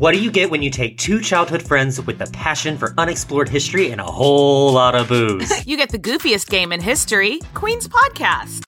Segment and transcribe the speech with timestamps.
[0.00, 3.50] What do you get when you take two childhood friends with a passion for unexplored
[3.50, 5.66] history and a whole lot of booze?
[5.66, 8.62] you get the goofiest game in history, Queen's Podcast.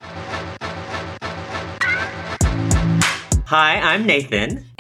[3.47, 4.72] Hi, I'm Nathan.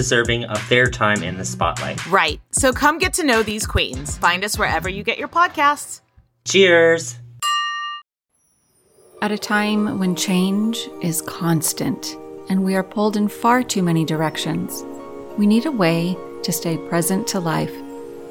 [0.00, 1.98] deserving of their time in the spotlight.
[2.06, 2.40] Right.
[2.52, 4.16] So come get to know these queens.
[4.16, 6.00] Find us wherever you get your podcasts.
[6.46, 7.18] Cheers.
[9.20, 12.16] At a time when change is constant
[12.48, 14.82] and we are pulled in far too many directions,
[15.36, 17.74] we need a way to stay present to life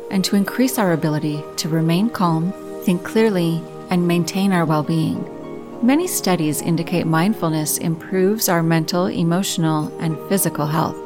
[0.09, 2.51] and to increase our ability to remain calm,
[2.83, 3.61] think clearly,
[3.91, 5.23] and maintain our well being.
[5.85, 10.97] Many studies indicate mindfulness improves our mental, emotional, and physical health.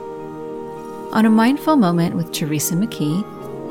[1.13, 3.23] On a mindful moment with Teresa McKee,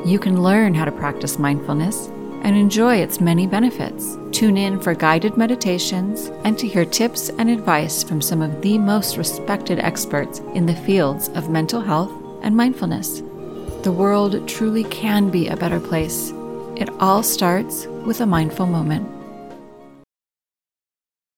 [0.07, 2.07] you can learn how to practice mindfulness
[2.41, 4.17] and enjoy its many benefits.
[4.31, 8.77] Tune in for guided meditations and to hear tips and advice from some of the
[8.77, 12.13] most respected experts in the fields of mental health
[12.43, 13.19] and mindfulness.
[13.81, 16.31] The world truly can be a better place.
[16.77, 19.12] It all starts with a mindful moment.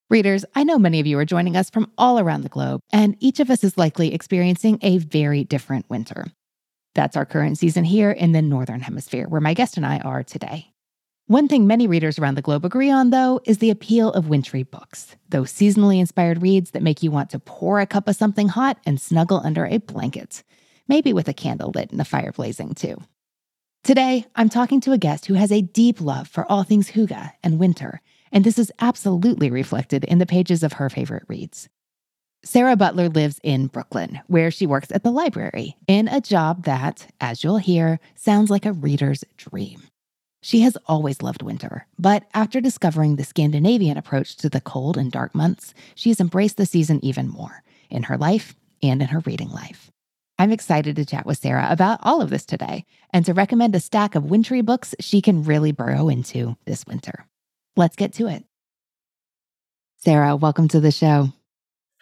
[0.08, 3.18] Readers, I know many of you are joining us from all around the globe, and
[3.20, 6.28] each of us is likely experiencing a very different winter.
[6.94, 10.22] That's our current season here in the Northern Hemisphere, where my guest and I are
[10.22, 10.68] today.
[11.26, 14.62] One thing many readers around the globe agree on, though, is the appeal of wintry
[14.62, 18.50] books, those seasonally inspired reads that make you want to pour a cup of something
[18.50, 20.44] hot and snuggle under a blanket,
[20.88, 22.96] maybe with a candle lit and a fire blazing, too.
[23.84, 27.32] Today, I'm talking to a guest who has a deep love for all things hygge
[27.42, 31.70] and winter and this is absolutely reflected in the pages of her favorite reads.
[32.44, 37.08] Sarah Butler lives in Brooklyn, where she works at the library in a job that,
[37.20, 39.82] as you'll hear, sounds like a reader's dream.
[40.44, 45.12] She has always loved winter, but after discovering the Scandinavian approach to the cold and
[45.12, 49.22] dark months, she has embraced the season even more in her life and in her
[49.22, 49.90] reading life.
[50.38, 53.80] I'm excited to chat with Sarah about all of this today and to recommend a
[53.80, 57.26] stack of wintry books she can really burrow into this winter.
[57.76, 58.44] Let's get to it.
[59.98, 61.30] Sarah, welcome to the show.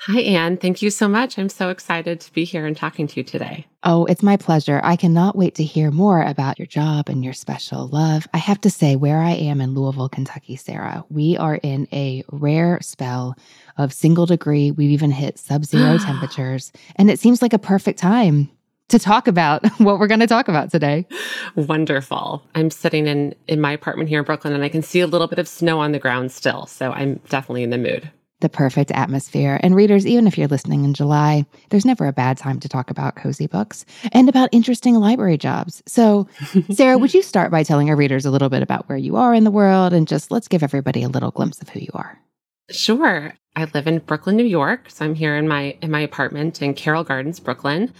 [0.08, 0.58] Hi, Anne.
[0.58, 1.40] Thank you so much.
[1.40, 3.66] I'm so excited to be here and talking to you today.
[3.84, 4.82] Oh, it's my pleasure.
[4.84, 8.28] I cannot wait to hear more about your job and your special love.
[8.34, 12.24] I have to say, where I am in Louisville, Kentucky, Sarah, we are in a
[12.30, 13.36] rare spell
[13.78, 14.72] of single degree.
[14.72, 18.52] We've even hit sub zero temperatures, and it seems like a perfect time
[18.94, 21.06] to talk about what we're going to talk about today.
[21.56, 22.44] Wonderful.
[22.56, 25.28] I'm sitting in in my apartment here in Brooklyn and I can see a little
[25.28, 28.12] bit of snow on the ground still, so I'm definitely in the mood.
[28.42, 29.60] The perfect atmosphere.
[29.64, 32.92] And readers, even if you're listening in July, there's never a bad time to talk
[32.92, 35.82] about cozy books and about interesting library jobs.
[35.88, 36.28] So,
[36.72, 39.34] Sarah, would you start by telling our readers a little bit about where you are
[39.34, 42.20] in the world and just let's give everybody a little glimpse of who you are?
[42.70, 43.34] Sure.
[43.56, 44.90] I live in Brooklyn, New York.
[44.90, 47.94] So I'm here in my in my apartment in Carroll Gardens, Brooklyn.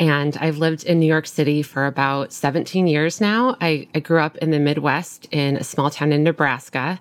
[0.00, 3.54] And I've lived in New York City for about 17 years now.
[3.60, 6.98] I, I, grew up in the Midwest in a small town in Nebraska.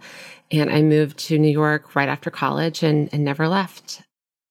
[0.52, 4.02] And I moved to New York right after college and, and never left.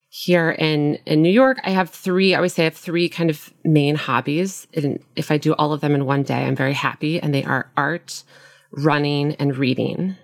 [0.08, 3.28] Here in, in New York, I have three, I always say I have three kind
[3.28, 4.66] of main hobbies.
[4.72, 7.20] And if I do all of them in one day, I'm very happy.
[7.20, 8.24] And they are art,
[8.72, 10.16] running, and reading.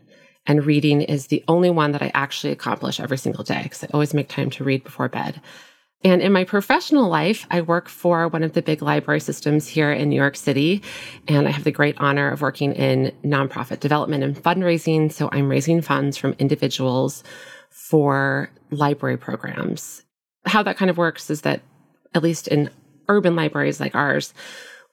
[0.46, 3.88] And reading is the only one that I actually accomplish every single day because I
[3.92, 5.42] always make time to read before bed.
[6.04, 9.90] And in my professional life, I work for one of the big library systems here
[9.90, 10.82] in New York City.
[11.26, 15.10] And I have the great honor of working in nonprofit development and fundraising.
[15.10, 17.24] So I'm raising funds from individuals
[17.70, 20.02] for library programs.
[20.44, 21.62] How that kind of works is that,
[22.14, 22.70] at least in
[23.08, 24.34] urban libraries like ours,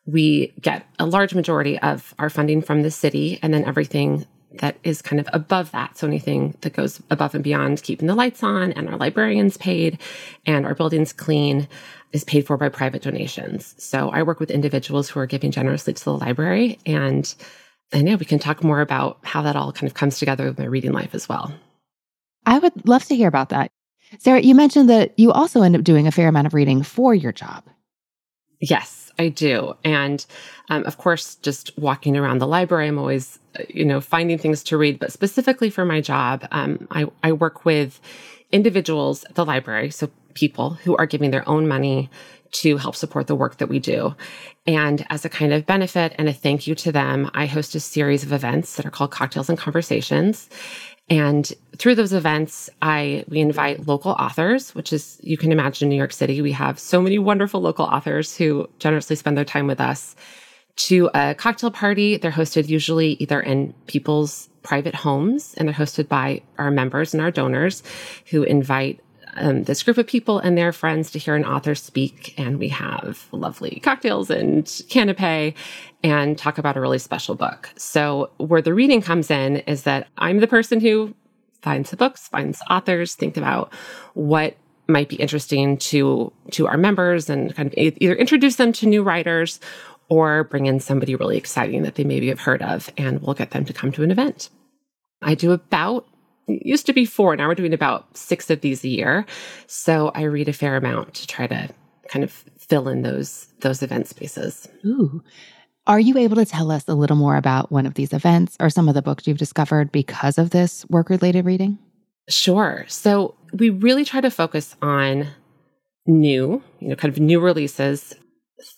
[0.06, 4.26] we get a large majority of our funding from the city, and then everything
[4.60, 5.98] that is kind of above that.
[5.98, 10.00] So anything that goes above and beyond keeping the lights on and our librarians paid
[10.46, 11.68] and our buildings clean
[12.12, 13.76] is paid for by private donations.
[13.78, 17.34] So I work with individuals who are giving generously to the library and
[17.94, 20.58] and yeah, we can talk more about how that all kind of comes together with
[20.58, 21.54] my reading life as well.
[22.46, 23.70] I would love to hear about that.
[24.20, 27.14] Sarah, you mentioned that you also end up doing a fair amount of reading for
[27.14, 27.64] your job.
[28.60, 29.76] Yes, I do.
[29.84, 30.26] And
[30.70, 34.64] um, of course, just walking around the library, I'm always, uh, you know, finding things
[34.66, 35.00] to read.
[35.00, 38.00] But specifically for my job, um, I, I work with
[38.52, 42.10] individuals at the library, so people who are giving their own money
[42.52, 44.14] to help support the work that we do.
[44.68, 47.80] And as a kind of benefit and a thank you to them, I host a
[47.80, 50.50] series of events that are called Cocktails and Conversations.
[51.12, 55.90] And through those events, I we invite local authors, which is you can imagine in
[55.90, 59.68] New York City, we have so many wonderful local authors who generously spend their time
[59.68, 60.16] with us
[60.78, 62.16] to a cocktail party.
[62.16, 67.22] They're hosted usually either in people's private homes and they're hosted by our members and
[67.22, 67.84] our donors
[68.28, 69.02] who invite
[69.36, 72.34] um, this group of people and their friends to hear an author speak.
[72.38, 75.54] And we have lovely cocktails and canapé
[76.04, 77.70] and talk about a really special book.
[77.78, 81.14] So, where the reading comes in is that I'm the person who
[81.62, 83.74] finds the books, finds authors, think about
[84.14, 84.58] what
[84.88, 89.04] might be interesting to to our members and kind of either introduce them to new
[89.04, 89.60] writers
[90.10, 93.52] or bring in somebody really exciting that they maybe have heard of and we'll get
[93.52, 94.50] them to come to an event.
[95.22, 96.06] I do about
[96.48, 97.36] used to be four.
[97.36, 99.26] Now we're doing about six of these a year.
[99.68, 101.70] So I read a fair amount to try to
[102.08, 104.68] kind of fill in those those event spaces.
[104.86, 105.24] Ooh.
[105.88, 108.70] Are you able to tell us a little more about one of these events or
[108.70, 111.80] some of the books you've discovered because of this work related reading?
[112.30, 112.86] Sure.
[112.88, 115.28] So we really try to focus on
[116.06, 118.14] new, you know, kind of new releases,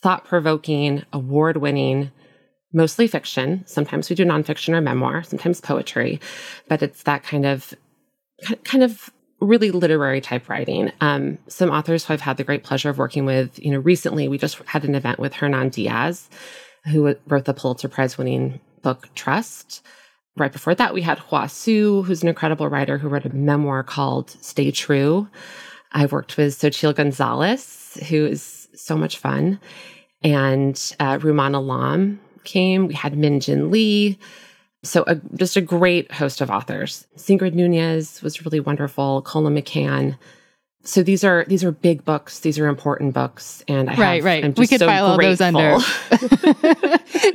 [0.02, 2.12] thought provoking, award winning
[2.74, 3.64] mostly fiction.
[3.66, 6.20] Sometimes we do nonfiction or memoir, sometimes poetry,
[6.68, 7.74] but it's that kind of
[8.64, 9.10] kind of
[9.40, 10.92] really literary type writing.
[11.02, 14.28] Um, some authors who I've had the great pleasure of working with, you know, recently
[14.28, 16.30] we just had an event with Hernan Diaz,
[16.86, 19.86] who wrote the Pulitzer Prize winning book Trust.
[20.36, 23.84] Right before that, we had Hua Hsu, who's an incredible writer who wrote a memoir
[23.84, 25.28] called Stay True.
[25.92, 29.60] I've worked with Xochitl Gonzalez, who is so much fun,
[30.24, 32.88] and uh, Rumaan Alam, came.
[32.88, 34.18] We had Min Jin Lee.
[34.84, 37.08] So a, just a great host of authors.
[37.16, 39.22] Sigrid Nunez was really wonderful.
[39.22, 40.18] Colum McCann.
[40.84, 42.42] So these are these are big books.
[42.42, 44.60] These are important books, and I right, have, right.
[44.60, 45.60] We could so file all those under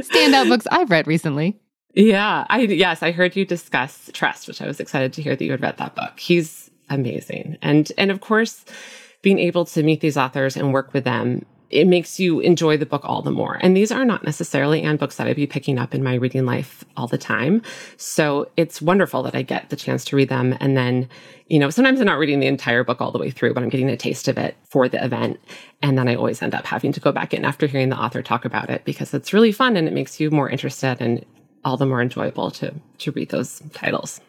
[0.04, 1.58] standout books I've read recently.
[1.94, 5.42] Yeah, I yes, I heard you discuss Trust, which I was excited to hear that
[5.42, 6.20] you had read that book.
[6.20, 8.66] He's amazing, and and of course,
[9.22, 12.86] being able to meet these authors and work with them it makes you enjoy the
[12.86, 13.58] book all the more.
[13.60, 16.46] And these are not necessarily and books that I'd be picking up in my reading
[16.46, 17.62] life all the time.
[17.96, 20.56] So it's wonderful that I get the chance to read them.
[20.60, 21.08] And then,
[21.46, 23.68] you know, sometimes I'm not reading the entire book all the way through, but I'm
[23.68, 25.38] getting a taste of it for the event.
[25.82, 28.22] And then I always end up having to go back in after hearing the author
[28.22, 31.24] talk about it because it's really fun and it makes you more interested and
[31.64, 34.20] all the more enjoyable to to read those titles.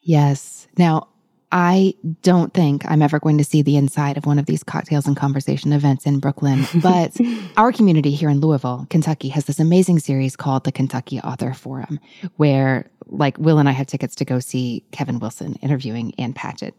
[0.00, 0.68] Yes.
[0.78, 1.08] Now,
[1.50, 5.06] I don't think I'm ever going to see the inside of one of these cocktails
[5.06, 7.16] and conversation events in Brooklyn, but
[7.56, 11.98] our community here in Louisville, Kentucky, has this amazing series called the Kentucky Author Forum,
[12.36, 16.74] where like Will and I have tickets to go see Kevin Wilson interviewing Ann Patchett.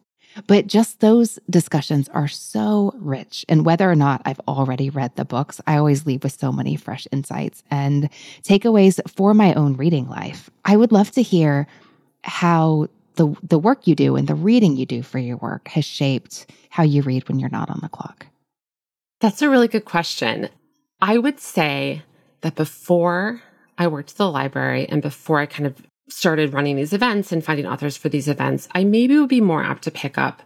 [0.47, 3.45] But just those discussions are so rich.
[3.49, 6.75] And whether or not I've already read the books, I always leave with so many
[6.75, 8.09] fresh insights and
[8.43, 10.49] takeaways for my own reading life.
[10.65, 11.67] I would love to hear
[12.23, 15.85] how the the work you do and the reading you do for your work has
[15.85, 18.27] shaped how you read when you're not on the clock?
[19.19, 20.49] That's a really good question.
[21.01, 22.03] I would say
[22.41, 23.41] that before
[23.77, 27.43] I worked at the library and before I kind of started running these events and
[27.43, 30.41] finding authors for these events, I maybe would be more apt to pick up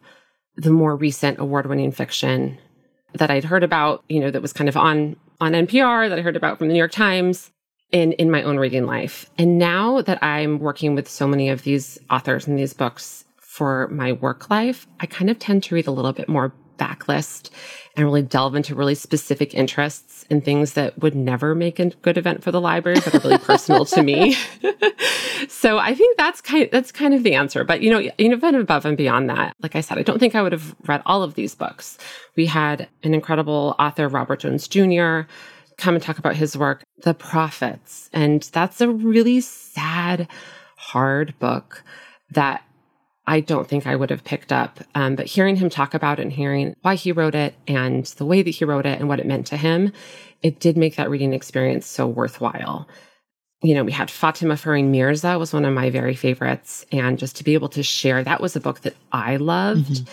[0.55, 2.59] the more recent award-winning fiction
[3.13, 6.21] that I'd heard about, you know, that was kind of on on NPR that I
[6.21, 7.51] heard about from the New York Times
[7.93, 9.29] in in my own reading life.
[9.37, 13.87] And now that I'm working with so many of these authors and these books for
[13.89, 17.51] my work life, I kind of tend to read a little bit more backlist
[17.95, 22.17] and really delve into really specific interests and things that would never make a good
[22.17, 24.35] event for the library but are really personal to me.
[25.47, 27.63] so I think that's kind that's kind of the answer.
[27.63, 30.41] But you know, even above and beyond that, like I said, I don't think I
[30.41, 31.99] would have read all of these books.
[32.35, 35.21] We had an incredible author, Robert Jones Jr.,
[35.77, 38.09] come and talk about his work, The Prophets.
[38.13, 40.27] And that's a really sad,
[40.77, 41.83] hard book
[42.31, 42.63] that
[43.25, 44.79] I don't think I would have picked up.
[44.95, 48.25] Um, but hearing him talk about it and hearing why he wrote it and the
[48.25, 49.93] way that he wrote it and what it meant to him,
[50.41, 52.87] it did make that reading experience so worthwhile.
[53.63, 56.85] you know, we had Fatima Farheen Mirza was one of my very favorites.
[56.91, 59.89] And just to be able to share, that was a book that I loved.
[59.89, 60.03] Mm-hmm.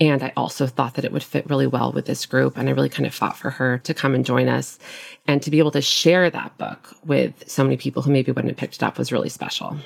[0.00, 2.56] And I also thought that it would fit really well with this group.
[2.56, 4.78] And I really kind of fought for her to come and join us.
[5.26, 8.50] And to be able to share that book with so many people who maybe wouldn't
[8.50, 9.76] have picked it up was really special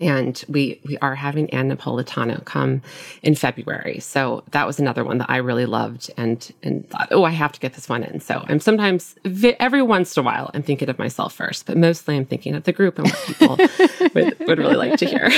[0.00, 2.82] and we we are having Ann Napolitano come
[3.22, 4.00] in February.
[4.00, 7.52] So that was another one that I really loved and and thought, oh, I have
[7.52, 8.20] to get this one in.
[8.20, 9.14] So I'm sometimes
[9.60, 12.64] every once in a while I'm thinking of myself first, but mostly I'm thinking of
[12.64, 13.56] the group and what people
[14.14, 15.30] would, would really like to hear.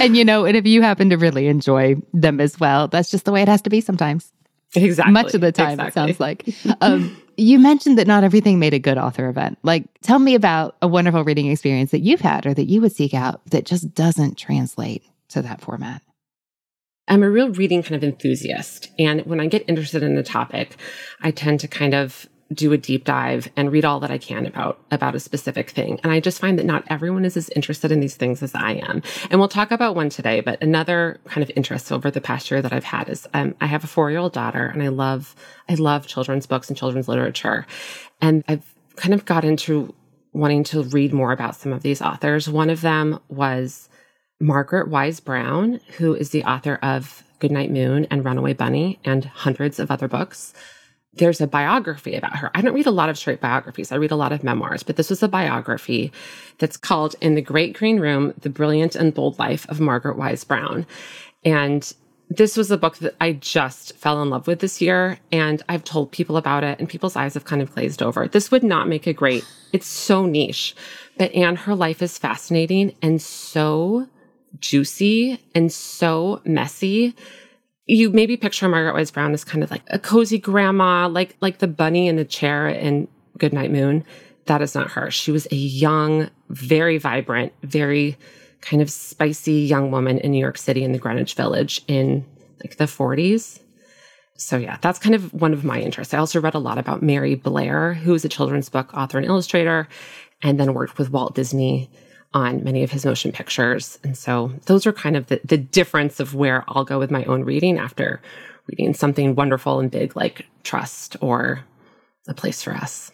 [0.00, 3.26] and you know, and if you happen to really enjoy them as well, that's just
[3.26, 4.32] the way it has to be sometimes.
[4.74, 5.12] Exactly.
[5.12, 5.88] Much of the time, exactly.
[5.88, 6.48] it sounds like.
[6.80, 9.58] Um, you mentioned that not everything made a good author event.
[9.62, 12.92] Like, tell me about a wonderful reading experience that you've had or that you would
[12.92, 16.02] seek out that just doesn't translate to that format.
[17.06, 18.90] I'm a real reading kind of enthusiast.
[18.98, 20.76] And when I get interested in a topic,
[21.20, 24.46] I tend to kind of do a deep dive and read all that I can
[24.46, 26.00] about about a specific thing.
[26.02, 28.72] And I just find that not everyone is as interested in these things as I
[28.72, 29.02] am.
[29.30, 32.62] And we'll talk about one today, but another kind of interest over the past year
[32.62, 35.34] that I've had is um, I have a four year old daughter, and I love
[35.68, 37.66] I love children's books and children's literature,
[38.20, 39.94] and I've kind of got into
[40.32, 42.48] wanting to read more about some of these authors.
[42.48, 43.88] One of them was
[44.40, 49.78] Margaret Wise Brown, who is the author of Goodnight Moon and Runaway Bunny and hundreds
[49.78, 50.54] of other books
[51.14, 52.50] there's a biography about her.
[52.54, 53.92] I don't read a lot of straight biographies.
[53.92, 56.12] I read a lot of memoirs, but this was a biography
[56.58, 60.44] that's called In the Great Green Room The Brilliant and Bold Life of Margaret Wise
[60.44, 60.86] Brown.
[61.44, 61.92] And
[62.30, 65.18] this was a book that I just fell in love with this year.
[65.32, 68.28] And I've told people about it, and people's eyes have kind of glazed over.
[68.28, 70.76] This would not make a great, it's so niche.
[71.16, 74.08] But Anne, her life is fascinating and so
[74.60, 77.14] juicy and so messy
[77.88, 81.58] you maybe picture Margaret Wise Brown as kind of like a cozy grandma, like like
[81.58, 84.04] the bunny in the chair in Goodnight Moon.
[84.44, 85.10] That is not her.
[85.10, 88.16] She was a young, very vibrant, very
[88.60, 92.26] kind of spicy young woman in New York City in the Greenwich Village in
[92.62, 93.60] like the 40s.
[94.36, 96.12] So yeah, that's kind of one of my interests.
[96.12, 99.26] I also read a lot about Mary Blair, who is a children's book author and
[99.26, 99.88] illustrator,
[100.42, 101.90] and then worked with Walt Disney
[102.34, 103.98] on many of his motion pictures.
[104.04, 107.24] And so those are kind of the, the difference of where I'll go with my
[107.24, 108.20] own reading after
[108.66, 111.64] reading something wonderful and big like Trust or
[112.28, 113.10] A Place for Us.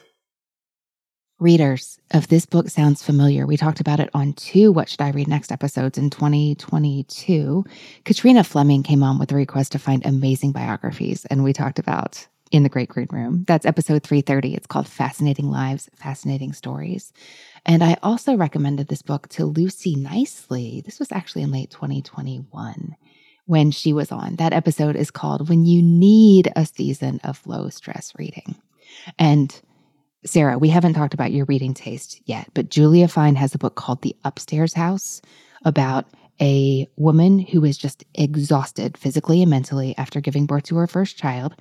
[1.41, 5.11] Readers, if this book sounds familiar, we talked about it on two What Should I
[5.11, 7.65] Read Next episodes in 2022.
[8.05, 12.27] Katrina Fleming came on with a request to find amazing biographies, and we talked about
[12.53, 13.45] in the Great Green Room.
[13.49, 14.55] That's episode 330.
[14.55, 17.13] It's called Fascinating Lives, Fascinating Stories.
[17.67, 20.83] And I also recommended this book to Lucy Nicely.
[20.85, 22.97] This was actually in late 2021
[23.47, 24.37] when she was on.
[24.37, 28.57] That episode is called When You Need a Season of Low Stress Reading.
[29.19, 29.59] And
[30.27, 33.75] Sarah, we haven't talked about your reading taste yet, but Julia Fine has a book
[33.75, 35.21] called The Upstairs House
[35.65, 36.07] about
[36.41, 41.17] a woman who is just exhausted physically and mentally after giving birth to her first
[41.17, 41.55] child.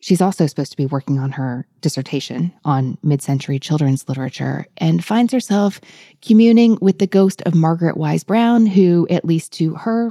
[0.00, 5.04] She's also supposed to be working on her dissertation on mid century children's literature and
[5.04, 5.80] finds herself
[6.22, 10.10] communing with the ghost of Margaret Wise Brown, who, at least to her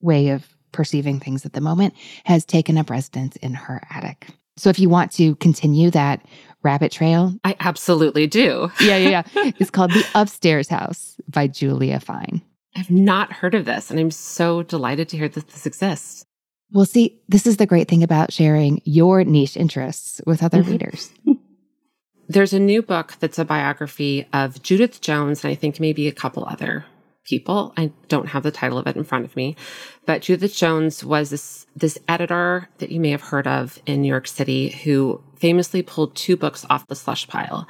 [0.00, 4.28] way of perceiving things at the moment, has taken up residence in her attic.
[4.56, 6.24] So if you want to continue that
[6.62, 8.70] rabbit trail, I absolutely do.
[8.80, 9.50] yeah, yeah, yeah.
[9.58, 12.40] It's called The Upstairs House by Julia Fine.
[12.76, 16.24] I've not heard of this, and I'm so delighted to hear that this exists.
[16.74, 20.72] Well, see, this is the great thing about sharing your niche interests with other mm-hmm.
[20.72, 21.12] readers.
[22.28, 26.12] There's a new book that's a biography of Judith Jones, and I think maybe a
[26.12, 26.84] couple other
[27.24, 27.72] people.
[27.76, 29.54] I don't have the title of it in front of me,
[30.04, 34.08] but Judith Jones was this, this editor that you may have heard of in New
[34.08, 37.68] York City who famously pulled two books off the slush pile.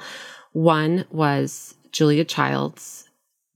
[0.53, 3.04] One was Julia Child's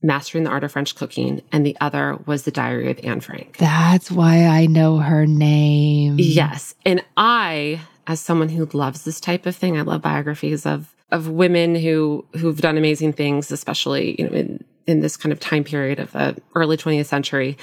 [0.02, 3.58] Mastering the Art of French Cooking, and the other was The Diary of Anne Frank.
[3.58, 6.16] That's why I know her name.
[6.18, 6.74] Yes.
[6.86, 11.28] And I, as someone who loves this type of thing, I love biographies of of
[11.28, 15.64] women who who've done amazing things, especially you know in in this kind of time
[15.64, 17.56] period of the early 20th century.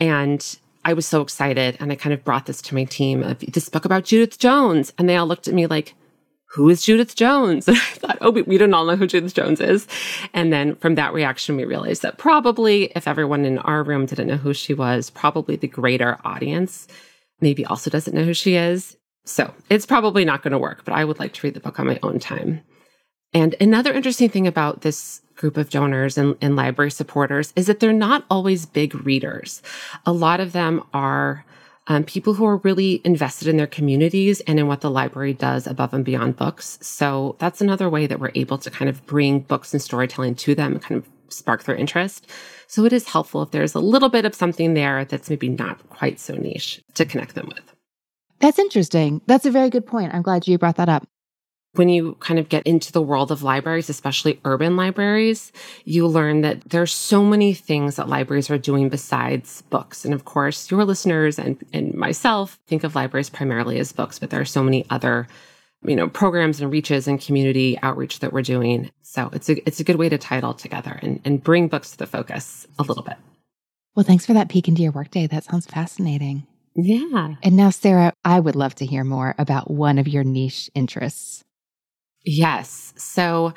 [0.00, 3.38] And I was so excited, and I kind of brought this to my team of
[3.40, 5.94] this book about Judith Jones, and they all looked at me like,
[6.54, 7.68] who is Judith Jones?
[7.74, 9.88] And I thought, oh, we, don't all know who Judith Jones is.
[10.32, 14.28] And then from that reaction, we realized that probably if everyone in our room didn't
[14.28, 16.86] know who she was, probably the greater audience
[17.40, 18.96] maybe also doesn't know who she is.
[19.24, 21.80] So it's probably not going to work, but I would like to read the book
[21.80, 22.60] on my own time.
[23.32, 27.80] And another interesting thing about this group of donors and, and library supporters is that
[27.80, 29.60] they're not always big readers.
[30.06, 31.44] A lot of them are
[31.86, 35.66] um, people who are really invested in their communities and in what the library does
[35.66, 36.78] above and beyond books.
[36.80, 40.54] So that's another way that we're able to kind of bring books and storytelling to
[40.54, 42.26] them and kind of spark their interest.
[42.66, 45.88] So it is helpful if there's a little bit of something there that's maybe not
[45.90, 47.74] quite so niche to connect them with.
[48.40, 49.20] That's interesting.
[49.26, 50.14] That's a very good point.
[50.14, 51.06] I'm glad you brought that up
[51.76, 55.52] when you kind of get into the world of libraries, especially urban libraries,
[55.84, 60.04] you learn that there's so many things that libraries are doing besides books.
[60.04, 64.30] And of course, your listeners and, and myself think of libraries primarily as books, but
[64.30, 65.26] there are so many other,
[65.82, 68.90] you know, programs and reaches and community outreach that we're doing.
[69.02, 71.68] So it's a it's a good way to tie it all together and, and bring
[71.68, 73.16] books to the focus a little bit.
[73.94, 75.26] Well, thanks for that peek into your workday.
[75.26, 76.46] That sounds fascinating.
[76.74, 77.36] Yeah.
[77.42, 81.44] And now, Sarah, I would love to hear more about one of your niche interests.
[82.24, 82.94] Yes.
[82.96, 83.54] So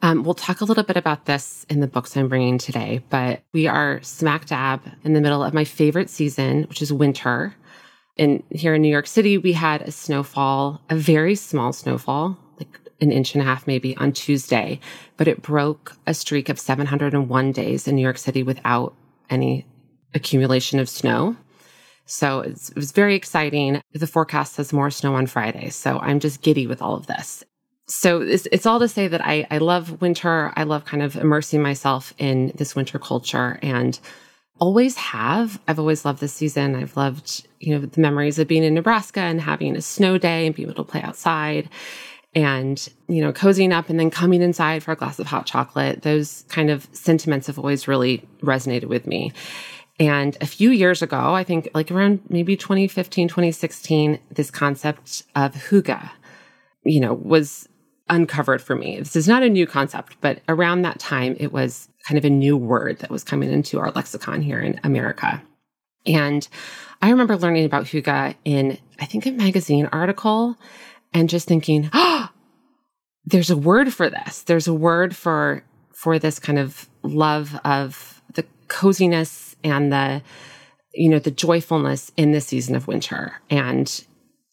[0.00, 3.42] um, we'll talk a little bit about this in the books I'm bringing today, but
[3.52, 7.54] we are smack dab in the middle of my favorite season, which is winter.
[8.16, 12.80] And here in New York City, we had a snowfall, a very small snowfall, like
[13.00, 14.80] an inch and a half maybe on Tuesday,
[15.16, 18.94] but it broke a streak of 701 days in New York City without
[19.30, 19.66] any
[20.14, 21.36] accumulation of snow.
[22.06, 23.82] So it was very exciting.
[23.92, 25.68] The forecast says more snow on Friday.
[25.70, 27.44] So I'm just giddy with all of this
[27.88, 30.52] so it's, it's, all to say that I, I love winter.
[30.56, 33.98] I love kind of immersing myself in this winter culture and
[34.58, 35.58] always have.
[35.66, 36.74] I've always loved this season.
[36.74, 40.46] I've loved, you know, the memories of being in Nebraska and having a snow day
[40.46, 41.70] and being able to play outside
[42.34, 46.02] and, you know, cozying up and then coming inside for a glass of hot chocolate.
[46.02, 49.32] Those kind of sentiments have always really resonated with me.
[49.98, 55.54] And a few years ago, I think like around maybe 2015, 2016, this concept of
[55.54, 56.10] hygge,
[56.84, 57.68] you know, was
[58.10, 58.98] uncovered for me.
[58.98, 62.30] This is not a new concept, but around that time, it was kind of a
[62.30, 65.42] new word that was coming into our lexicon here in America.
[66.06, 66.48] And
[67.02, 70.56] I remember learning about hygge in, I think, a magazine article
[71.12, 72.30] and just thinking, oh,
[73.24, 74.42] there's a word for this.
[74.42, 75.62] There's a word for
[75.92, 80.22] for this kind of love of the coziness and the
[80.94, 84.04] you know the joyfulness in the season of winter and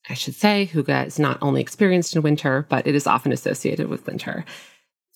[0.10, 3.88] I should say, hygge is not only experienced in winter, but it is often associated
[3.88, 4.46] with winter.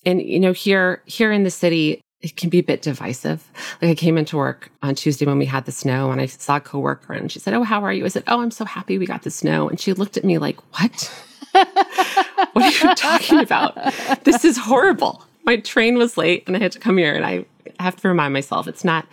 [0.05, 3.49] And you know, here here in the city, it can be a bit divisive.
[3.81, 6.57] Like I came into work on Tuesday when we had the snow, and I saw
[6.57, 8.97] a coworker, and she said, "Oh, how are you?" I said, "Oh, I'm so happy
[8.97, 11.25] we got the snow." And she looked at me like, "What?
[11.51, 13.75] what are you talking about?
[14.23, 17.45] This is horrible." My train was late, and I had to come here, and I
[17.79, 19.05] have to remind myself it's not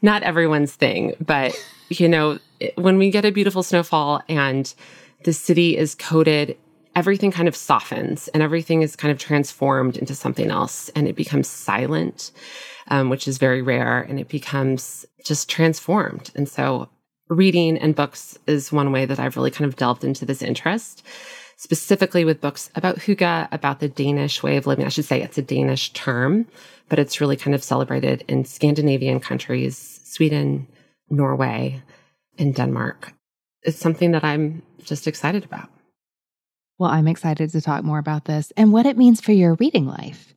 [0.00, 1.54] not everyone's thing, but
[1.88, 2.38] you know,
[2.76, 4.74] when we get a beautiful snowfall and
[5.24, 6.56] the city is coated,
[6.94, 11.16] everything kind of softens and everything is kind of transformed into something else and it
[11.16, 12.32] becomes silent,
[12.88, 16.30] um, which is very rare, and it becomes just transformed.
[16.34, 16.88] And so
[17.28, 21.04] reading and books is one way that I've really kind of delved into this interest,
[21.56, 24.84] specifically with books about hygge, about the Danish way of living.
[24.84, 26.46] I should say it's a Danish term,
[26.88, 30.66] but it's really kind of celebrated in Scandinavian countries, Sweden,
[31.08, 31.82] Norway,
[32.38, 33.12] and Denmark.
[33.62, 35.68] It's something that I'm just excited about.
[36.78, 39.86] Well, I'm excited to talk more about this and what it means for your reading
[39.86, 40.34] life.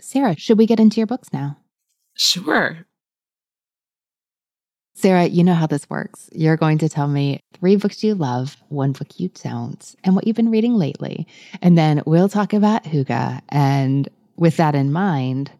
[0.00, 1.58] Sarah, should we get into your books now?
[2.14, 2.86] Sure.
[4.94, 6.28] Sarah, you know how this works.
[6.32, 10.26] You're going to tell me three books you love, one book you don't, and what
[10.26, 11.26] you've been reading lately.
[11.60, 13.40] And then we'll talk about Hygge.
[13.48, 15.50] And with that in mind,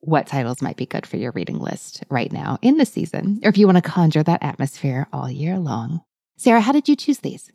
[0.00, 3.48] what titles might be good for your reading list right now in the season, or
[3.48, 6.02] if you want to conjure that atmosphere all year long.
[6.40, 7.52] Sarah, how did you choose these?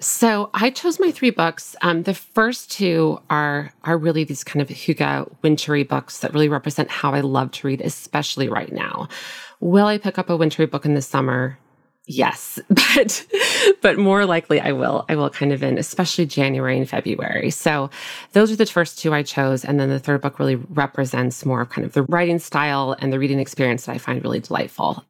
[0.00, 1.76] So I chose my three books.
[1.82, 6.48] Um, the first two are are really these kind of hygge wintry books that really
[6.48, 9.06] represent how I love to read, especially right now.
[9.60, 11.56] Will I pick up a wintry book in the summer?
[12.08, 13.24] Yes, but
[13.82, 15.04] but more likely I will.
[15.08, 17.50] I will kind of in especially January and February.
[17.50, 17.88] So
[18.32, 21.60] those are the first two I chose, and then the third book really represents more
[21.60, 25.04] of kind of the writing style and the reading experience that I find really delightful.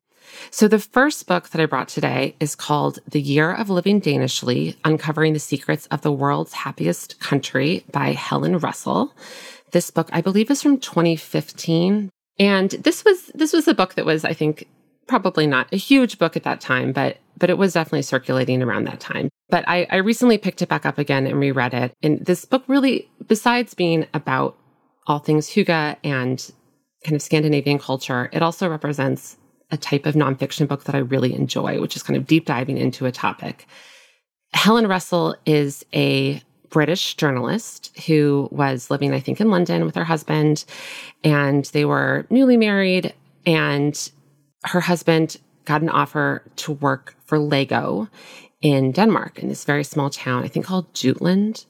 [0.51, 4.77] So, the first book that I brought today is called The Year of Living Danishly
[4.85, 9.15] Uncovering the Secrets of the World's Happiest Country by Helen Russell.
[9.73, 12.11] This book, I believe, is from 2015.
[12.39, 14.69] And this was this was a book that was, I think,
[15.07, 18.85] probably not a huge book at that time, but but it was definitely circulating around
[18.85, 19.29] that time.
[19.49, 21.93] But I, I recently picked it back up again and reread it.
[22.03, 24.57] And this book really, besides being about
[25.07, 26.53] all things Hygge and
[27.05, 29.37] kind of Scandinavian culture, it also represents
[29.73, 32.79] a type of nonfiction book that I really enjoy, which is kind of deep diving
[32.79, 33.67] into a topic.
[34.53, 40.05] Helen Russell is a British journalist who was living, I think, in London with her
[40.05, 40.65] husband,
[41.25, 43.15] and they were newly married.
[43.47, 44.11] And
[44.65, 48.09] her husband got an offer to work for Lego
[48.61, 51.65] in Denmark in this very small town, I think called Jutland.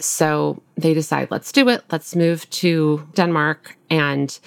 [0.00, 1.84] So they decide, let's do it.
[1.90, 3.76] Let's move to Denmark.
[3.90, 4.38] And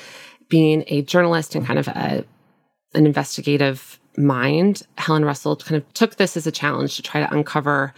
[0.50, 2.26] being a journalist and kind of a,
[2.94, 7.34] an investigative mind, Helen Russell kind of took this as a challenge to try to
[7.34, 7.94] uncover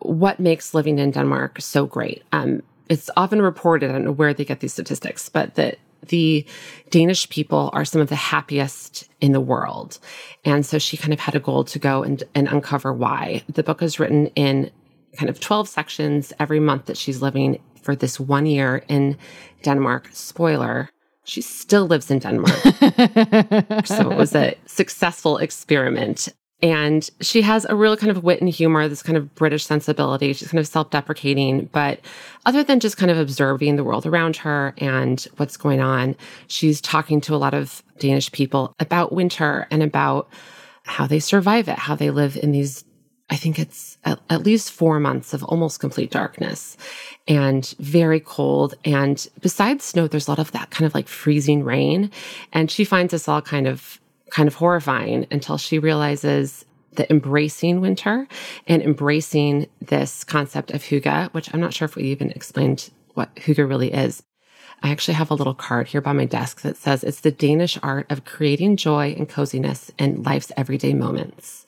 [0.00, 2.22] what makes living in Denmark so great.
[2.32, 6.46] Um, it's often reported, I don't know where they get these statistics, but that the
[6.90, 9.98] Danish people are some of the happiest in the world.
[10.44, 13.42] And so she kind of had a goal to go and, and uncover why.
[13.48, 14.70] The book is written in
[15.16, 19.16] kind of 12 sections every month that she's living for this one year in
[19.62, 20.10] Denmark.
[20.12, 20.88] Spoiler,
[21.28, 22.56] she still lives in Denmark.
[23.84, 26.28] so it was a successful experiment.
[26.60, 30.32] And she has a real kind of wit and humor, this kind of British sensibility.
[30.32, 31.66] She's kind of self deprecating.
[31.70, 32.00] But
[32.46, 36.16] other than just kind of observing the world around her and what's going on,
[36.48, 40.28] she's talking to a lot of Danish people about winter and about
[40.84, 42.84] how they survive it, how they live in these,
[43.30, 46.76] I think it's at, at least four months of almost complete darkness
[47.26, 48.74] and very cold.
[48.84, 52.10] And besides snow, there's a lot of that kind of like freezing rain.
[52.52, 56.64] And she finds this all kind of kind of horrifying until she realizes
[56.96, 58.26] that embracing winter
[58.66, 63.34] and embracing this concept of hygge, which I'm not sure if we even explained what
[63.36, 64.22] hygge really is.
[64.82, 67.78] I actually have a little card here by my desk that says it's the Danish
[67.82, 71.66] art of creating joy and coziness in life's everyday moments,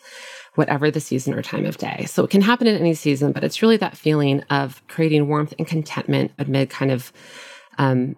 [0.60, 2.04] whatever the season or time of day.
[2.06, 5.54] So it can happen in any season, but it's really that feeling of creating warmth
[5.58, 7.10] and contentment amid kind of
[7.78, 8.14] um,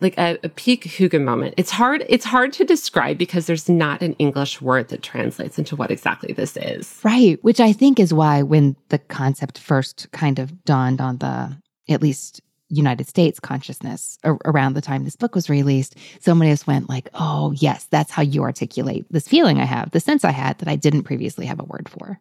[0.00, 1.52] like a, a peak hygge moment.
[1.58, 2.06] It's hard.
[2.08, 6.32] It's hard to describe because there's not an English word that translates into what exactly
[6.32, 6.98] this is.
[7.04, 7.38] Right.
[7.44, 11.58] Which I think is why when the concept first kind of dawned on the
[11.90, 16.54] at least United States consciousness around the time this book was released, so many of
[16.54, 20.24] us went like, "Oh, yes, that's how you articulate this feeling I have, the sense
[20.24, 22.20] I had that I didn't previously have a word for."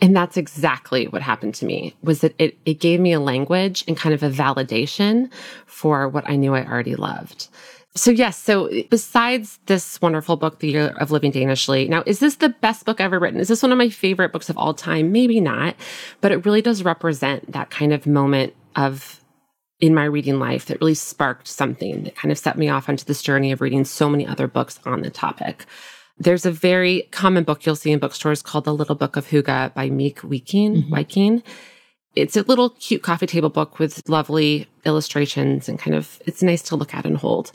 [0.00, 3.84] And that's exactly what happened to me was that it, it gave me a language
[3.86, 5.30] and kind of a validation
[5.66, 7.48] for what I knew I already loved.
[7.96, 12.36] So yes, so besides this wonderful book, The Year of Living Danishly, now is this
[12.36, 13.38] the best book ever written?
[13.38, 15.12] Is this one of my favorite books of all time?
[15.12, 15.76] Maybe not,
[16.20, 19.23] but it really does represent that kind of moment of
[19.84, 23.04] in my reading life that really sparked something that kind of set me off onto
[23.04, 25.66] this journey of reading so many other books on the topic.
[26.16, 29.74] There's a very common book you'll see in bookstores called The Little Book of Hygge
[29.74, 30.84] by Meik Wiking.
[30.84, 31.48] Mm-hmm.
[32.16, 36.62] It's a little cute coffee table book with lovely illustrations and kind of, it's nice
[36.62, 37.52] to look at and hold.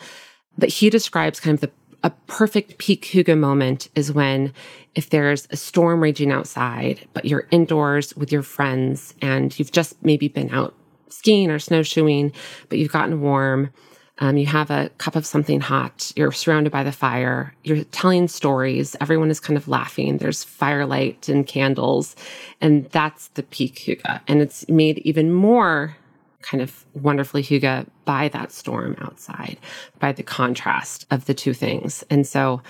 [0.56, 4.54] But he describes kind of the a perfect peak hygge moment is when
[4.96, 10.02] if there's a storm raging outside, but you're indoors with your friends and you've just
[10.02, 10.74] maybe been out
[11.10, 12.32] skiing or snowshoeing,
[12.70, 13.72] but you've gotten warm
[14.20, 16.12] um, you have a cup of something hot.
[16.16, 17.54] You're surrounded by the fire.
[17.64, 18.96] You're telling stories.
[19.00, 20.18] Everyone is kind of laughing.
[20.18, 22.16] There's firelight and candles.
[22.60, 24.22] And that's the peak hygge.
[24.28, 25.96] And it's made even more
[26.42, 29.58] kind of wonderfully hygge by that storm outside,
[30.00, 32.04] by the contrast of the two things.
[32.10, 32.62] And so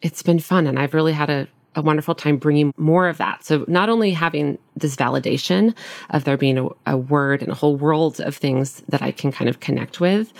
[0.00, 0.68] it's been fun.
[0.68, 3.44] And I've really had a, a wonderful time bringing more of that.
[3.44, 5.74] So not only having this validation
[6.10, 9.32] of there being a, a word and a whole world of things that I can
[9.32, 10.32] kind of connect with,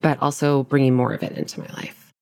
[0.00, 2.12] but also bringing more of it into my life.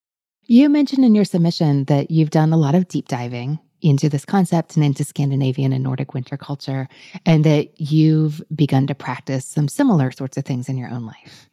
[0.47, 4.25] You mentioned in your submission that you've done a lot of deep diving into this
[4.25, 6.89] concept and into Scandinavian and Nordic winter culture,
[7.25, 11.49] and that you've begun to practice some similar sorts of things in your own life.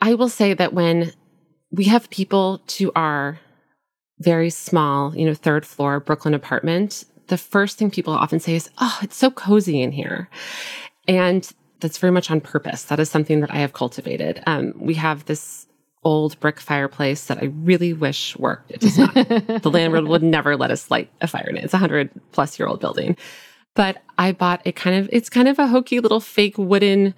[0.00, 1.12] I will say that when
[1.70, 3.38] we have people to our
[4.22, 8.70] very small, you know, third floor Brooklyn apartment, the first thing people often say is,
[8.78, 10.28] Oh, it's so cozy in here.
[11.08, 12.84] And that's very much on purpose.
[12.84, 14.42] That is something that I have cultivated.
[14.46, 15.66] Um, we have this
[16.04, 18.70] old brick fireplace that I really wish worked.
[18.70, 19.14] It does not.
[19.14, 21.64] the landlord would never let us light a fire in it.
[21.64, 23.16] It's a hundred plus year old building.
[23.74, 27.14] But I bought a kind of, it's kind of a hokey little fake wooden,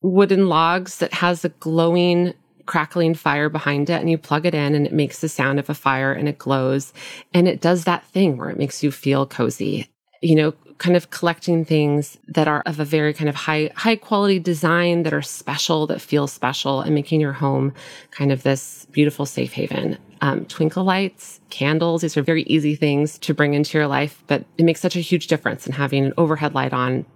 [0.00, 2.34] wooden logs that has a glowing,
[2.66, 4.00] crackling fire behind it.
[4.00, 6.38] And you plug it in and it makes the sound of a fire and it
[6.38, 6.92] glows.
[7.34, 9.88] And it does that thing where it makes you feel cozy.
[10.20, 13.94] You know, kind of collecting things that are of a very kind of high high
[13.94, 17.72] quality design that are special that feel special and making your home
[18.10, 23.16] kind of this beautiful safe haven um, twinkle lights candles these are very easy things
[23.18, 26.12] to bring into your life but it makes such a huge difference in having an
[26.18, 27.06] overhead light on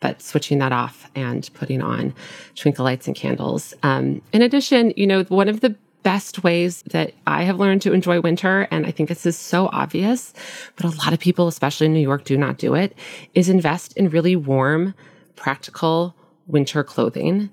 [0.00, 2.14] but switching that off and putting on
[2.54, 7.12] twinkle lights and candles um, in addition you know one of the best ways that
[7.26, 10.32] I have learned to enjoy winter, and I think this is so obvious,
[10.76, 12.96] but a lot of people, especially in New York, do not do it,
[13.34, 14.94] is invest in really warm,
[15.36, 16.14] practical
[16.46, 17.50] winter clothing.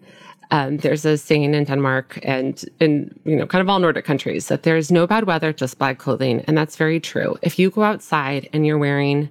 [0.50, 4.48] Um, there's a saying in Denmark and in you know kind of all Nordic countries
[4.48, 7.38] that there's no bad weather, just bad clothing, and that's very true.
[7.42, 9.30] If you go outside and you're wearing,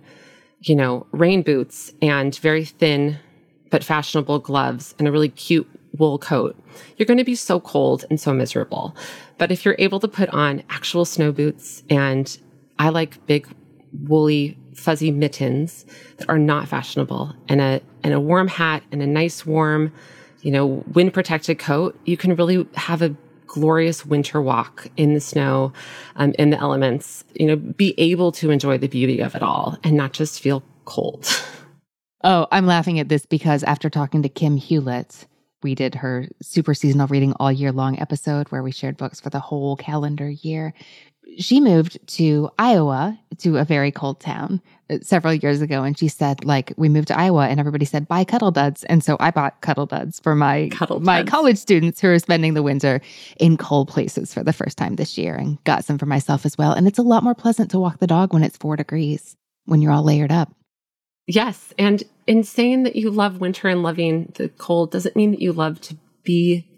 [0.69, 3.19] you know, rain boots and very thin
[3.71, 6.57] but fashionable gloves and a really cute wool coat,
[6.97, 8.95] you're going to be so cold and so miserable.
[9.39, 12.37] But if you're able to put on actual snow boots and
[12.79, 13.49] I like big
[14.05, 15.87] woolly fuzzy mittens
[16.19, 19.93] that are not fashionable and a and a warm hat and a nice warm
[20.47, 23.09] you know, wind protected coat, you can really have a
[23.47, 25.73] glorious winter walk in the snow,
[26.17, 29.79] um, in the elements, you know, be able to enjoy the beauty of it all
[29.85, 31.27] and not just feel cold.
[32.25, 35.27] Oh, I'm laughing at this because after talking to Kim Hewlett,
[35.63, 39.31] we did her super seasonal reading all year long episode where we shared books for
[39.31, 40.75] the whole calendar year
[41.39, 45.83] she moved to Iowa to a very cold town uh, several years ago.
[45.83, 48.85] And she said, like, we moved to Iowa and everybody said, buy cuddle duds.
[48.85, 52.55] And so I bought cuddle duds for my, cuddle my college students who are spending
[52.55, 53.01] the winter
[53.39, 56.57] in cold places for the first time this year and got some for myself as
[56.57, 56.73] well.
[56.73, 59.83] And it's a lot more pleasant to walk the dog when it's four degrees, when
[59.83, 60.53] you're all layered up.
[61.27, 61.75] Yes.
[61.77, 65.53] And in saying that you love winter and loving the cold doesn't mean that you
[65.53, 66.69] love to be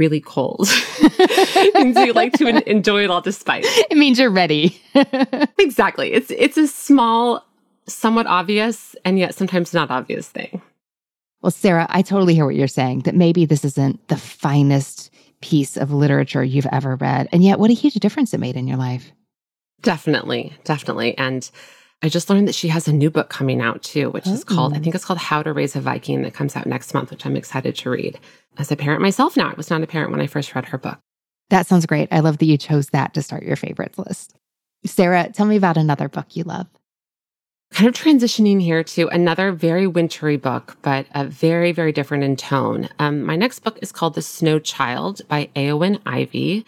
[0.00, 0.66] really cold.
[0.98, 3.64] it means you like to enjoy it all despite.
[3.66, 4.80] It means you're ready.
[5.58, 6.12] exactly.
[6.12, 7.46] It's it's a small,
[7.86, 10.62] somewhat obvious, and yet sometimes not obvious thing.
[11.42, 13.00] Well, Sarah, I totally hear what you're saying.
[13.00, 15.10] That maybe this isn't the finest
[15.42, 18.66] piece of literature you've ever read, and yet what a huge difference it made in
[18.66, 19.12] your life.
[19.82, 21.48] Definitely, definitely, and
[22.02, 24.32] I just learned that she has a new book coming out too, which oh.
[24.32, 24.80] is called, I oh.
[24.80, 27.36] think it's called How to Raise a Viking that comes out next month, which I'm
[27.36, 28.18] excited to read.
[28.58, 30.78] As a parent myself now, I was not a parent when I first read her
[30.78, 30.98] book.
[31.50, 32.08] That sounds great.
[32.10, 34.36] I love that you chose that to start your favorites list.
[34.86, 36.66] Sarah, tell me about another book you love.
[37.72, 42.34] Kind of transitioning here to another very wintry book, but a very, very different in
[42.34, 42.88] tone.
[42.98, 46.64] Um, my next book is called The Snow Child by Eowyn Ivey.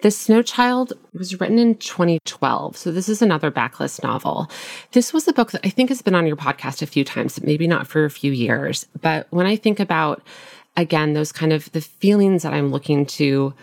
[0.00, 2.76] The Snow Child was written in 2012.
[2.76, 4.48] So this is another backlist novel.
[4.92, 7.42] This was a book that I think has been on your podcast a few times,
[7.42, 8.86] maybe not for a few years.
[9.00, 10.22] But when I think about,
[10.76, 13.54] again, those kind of the feelings that I'm looking to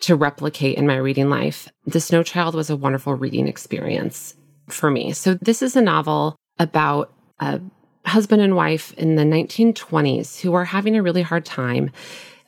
[0.00, 4.34] to replicate in my reading life, The Snow Child was a wonderful reading experience
[4.68, 5.12] for me.
[5.12, 7.60] So this is a novel about a
[8.04, 11.90] husband and wife in the 1920s who are having a really hard time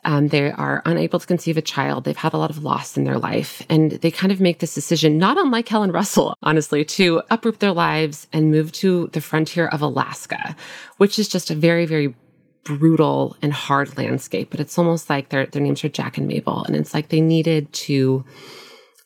[0.05, 2.03] um, they are unable to conceive a child.
[2.03, 3.61] They've had a lot of loss in their life.
[3.69, 7.73] And they kind of make this decision, not unlike Helen Russell, honestly, to uproot their
[7.73, 10.55] lives and move to the frontier of Alaska,
[10.97, 12.15] which is just a very, very
[12.63, 14.49] brutal and hard landscape.
[14.49, 16.63] But it's almost like their, their names are Jack and Mabel.
[16.63, 18.23] And it's like they needed to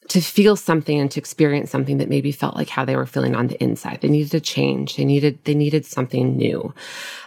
[0.09, 3.33] to feel something and to experience something that maybe felt like how they were feeling
[3.33, 3.99] on the inside.
[4.01, 4.97] They needed a change.
[4.97, 6.73] They needed they needed something new.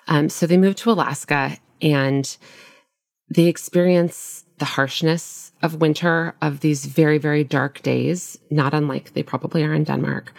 [0.07, 2.37] Um, so they moved to Alaska and
[3.29, 9.23] they experience the harshness of winter, of these very, very dark days, not unlike they
[9.23, 10.33] probably are in Denmark.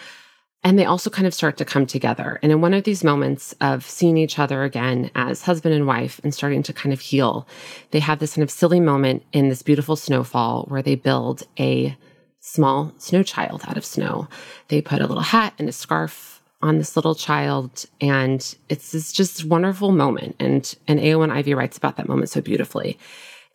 [0.63, 2.39] And they also kind of start to come together.
[2.41, 6.19] And in one of these moments of seeing each other again as husband and wife
[6.23, 7.47] and starting to kind of heal,
[7.91, 11.95] they have this kind of silly moment in this beautiful snowfall where they build a
[12.39, 14.27] small snow child out of snow.
[14.69, 16.34] They put a little hat and a scarf
[16.65, 21.77] on this little child and it's this just wonderful moment and and Eowyn Ivey writes
[21.77, 22.97] about that moment so beautifully.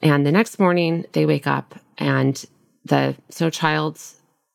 [0.00, 2.42] And the next morning they wake up and
[2.84, 4.00] the snow child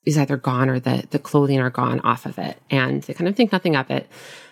[0.06, 3.28] is either gone or the the clothing are gone off of it and they kind
[3.28, 4.08] of think nothing of it.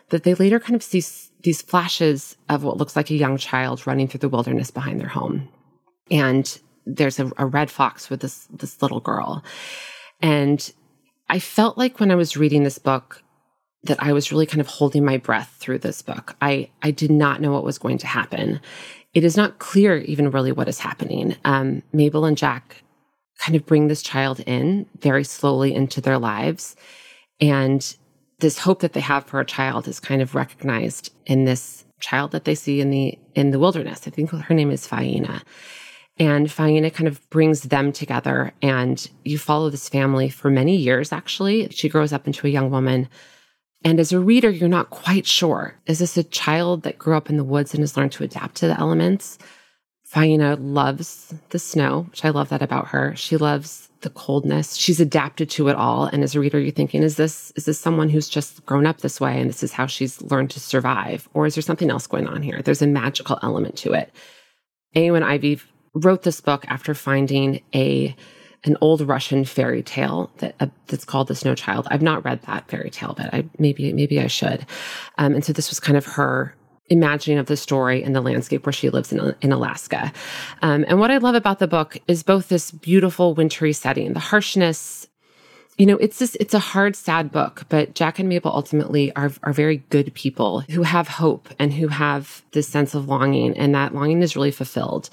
[0.09, 1.01] But they later kind of see
[1.43, 5.07] these flashes of what looks like a young child running through the wilderness behind their
[5.07, 5.47] home.
[6.11, 9.43] And there's a, a red fox with this this little girl.
[10.21, 10.71] And
[11.29, 13.22] I felt like when I was reading this book,
[13.83, 16.35] that I was really kind of holding my breath through this book.
[16.41, 18.61] I, I did not know what was going to happen.
[19.13, 21.35] It is not clear even really what is happening.
[21.43, 22.83] Um, Mabel and Jack
[23.39, 26.75] kind of bring this child in very slowly into their lives.
[27.41, 27.95] And
[28.39, 32.31] this hope that they have for a child is kind of recognized in this child
[32.31, 34.07] that they see in the in the wilderness.
[34.07, 35.41] I think her name is Faina.
[36.17, 41.11] And Faina kind of brings them together and you follow this family for many years
[41.11, 41.69] actually.
[41.69, 43.07] She grows up into a young woman
[43.83, 45.75] and as a reader, you're not quite sure.
[45.85, 48.55] Is this a child that grew up in the woods and has learned to adapt
[48.55, 49.37] to the elements?
[50.13, 53.15] Faina loves the snow, which I love that about her.
[53.15, 54.75] She loves the coldness.
[54.75, 56.05] She's adapted to it all.
[56.05, 59.01] And as a reader, you're thinking, is this is this someone who's just grown up
[59.01, 61.27] this way and this is how she's learned to survive?
[61.33, 62.61] Or is there something else going on here?
[62.61, 64.13] There's a magical element to it.
[64.95, 65.59] Eowyn Ivey
[65.95, 68.15] wrote this book after finding a
[68.65, 71.88] an old Russian fairy tale that uh, that's called The Snow Child.
[71.91, 74.65] I've not read that fairy tale, but I maybe maybe I should.
[75.17, 76.56] Um, and so this was kind of her
[76.89, 80.12] imagining of the story and the landscape where she lives in, in Alaska.
[80.62, 84.19] Um, and what I love about the book is both this beautiful wintry setting, the
[84.19, 85.02] harshness.
[85.77, 89.31] You know, it's just, it's a hard, sad book, but Jack and Mabel ultimately are,
[89.41, 93.73] are very good people who have hope and who have this sense of longing, and
[93.73, 95.09] that longing is really fulfilled.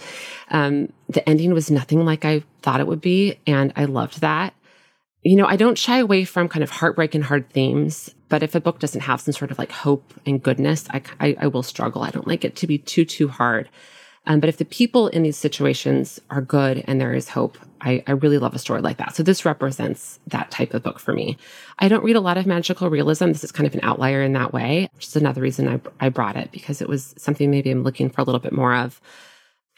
[0.51, 4.53] Um, the ending was nothing like I thought it would be, and I loved that.
[5.23, 8.55] You know, I don't shy away from kind of heartbreak and hard themes, but if
[8.55, 11.63] a book doesn't have some sort of like hope and goodness, I, I, I will
[11.63, 12.03] struggle.
[12.03, 13.71] I don't like it to be too, too hard.
[14.27, 18.05] Um, but if the people in these situations are good and there is hope, I,
[18.07, 19.17] I, really love a story like that.
[19.17, 21.39] So this represents that type of book for me.
[21.79, 23.29] I don't read a lot of magical realism.
[23.29, 26.11] This is kind of an outlier in that way, which is another reason I, I
[26.11, 29.01] brought it because it was something maybe I'm looking for a little bit more of.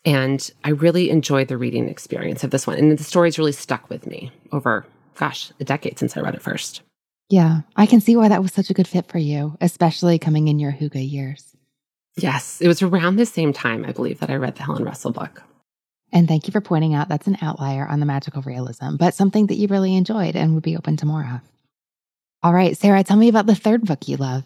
[0.05, 2.77] And I really enjoyed the reading experience of this one.
[2.77, 4.85] And the story's really stuck with me over
[5.17, 6.83] gosh, a decade since I read it first.
[7.29, 10.49] Yeah, I can see why that was such a good fit for you, especially coming
[10.49, 11.52] in your Hygge years.
[12.17, 15.13] Yes, it was around the same time, I believe, that I read the Helen Russell
[15.13, 15.43] book.
[16.13, 19.47] And thank you for pointing out that's an outlier on the magical realism, but something
[19.47, 21.41] that you really enjoyed and would be open to more of.
[22.43, 24.45] All right, Sarah, tell me about the third book you love.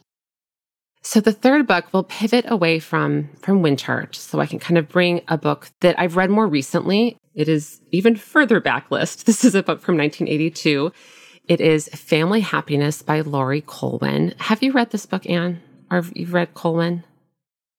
[1.02, 4.88] So the third book will pivot away from from winter, so I can kind of
[4.88, 9.24] bring a book that I've read more recently it is even further backlist.
[9.26, 10.90] This is a book from 1982.
[11.46, 14.34] It is Family Happiness by Laurie Colwin.
[14.38, 15.60] Have you read this book, Anne?
[15.90, 17.04] Or have you read Colwin?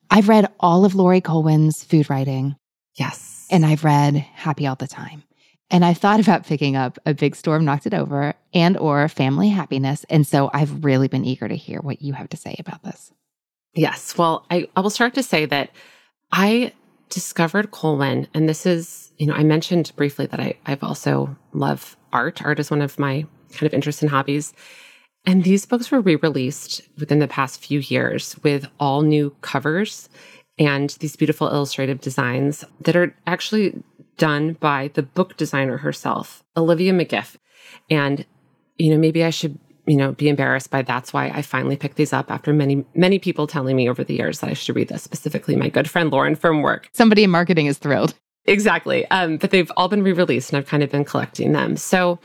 [0.10, 2.56] I've read all of Laurie Colwin's food writing.
[2.96, 3.48] Yes.
[3.52, 5.24] And I've read Happy All the Time.
[5.70, 9.50] And I thought about picking up A Big Storm Knocked It Over and or Family
[9.50, 10.06] Happiness.
[10.10, 13.12] And so I've really been eager to hear what you have to say about this.
[13.74, 14.18] Yes.
[14.18, 15.72] Well, I, I will start to say that
[16.32, 16.74] I
[17.10, 21.98] discovered Colwin, and this is you know, I mentioned briefly that I, I've also love
[22.14, 22.44] art.
[22.44, 24.54] Art is one of my kind of interests and hobbies.
[25.28, 30.08] And these books were re-released within the past few years with all new covers
[30.58, 33.84] and these beautiful illustrative designs that are actually
[34.16, 37.36] done by the book designer herself, Olivia McGiff.
[37.90, 38.26] And,
[38.78, 41.98] you know, maybe I should, you know, be embarrassed by that's why I finally picked
[41.98, 44.88] these up after many, many people telling me over the years that I should read
[44.88, 46.90] this, specifically my good friend Lauren from work.
[46.94, 48.16] Somebody in marketing is thrilled.
[48.46, 49.06] Exactly.
[49.12, 51.76] Um, but they've all been re released and I've kind of been collecting them.
[51.76, 52.18] So,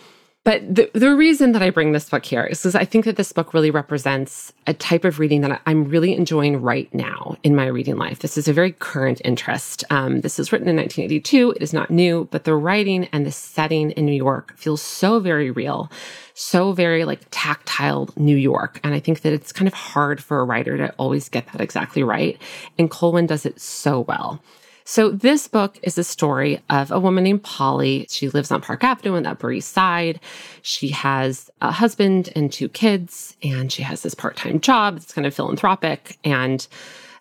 [0.44, 3.14] but the, the reason that I bring this book here is because I think that
[3.14, 7.54] this book really represents a type of reading that I'm really enjoying right now in
[7.54, 8.18] my reading life.
[8.18, 9.84] This is a very current interest.
[9.88, 11.52] Um, this is written in 1982.
[11.52, 15.20] It is not new, but the writing and the setting in New York feels so
[15.20, 15.92] very real,
[16.34, 18.80] so very like tactile New York.
[18.82, 21.60] And I think that it's kind of hard for a writer to always get that
[21.60, 22.36] exactly right.
[22.80, 24.42] And Colwin does it so well.
[24.84, 28.06] So, this book is a story of a woman named Polly.
[28.10, 30.20] She lives on Park Avenue in the Upper East Side.
[30.62, 35.12] She has a husband and two kids, and she has this part time job that's
[35.12, 36.18] kind of philanthropic.
[36.24, 36.66] And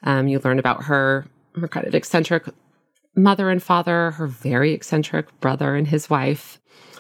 [0.03, 1.25] um, you learn about her,
[1.59, 2.45] her kind of eccentric
[3.15, 6.59] mother and father, her very eccentric brother and his wife.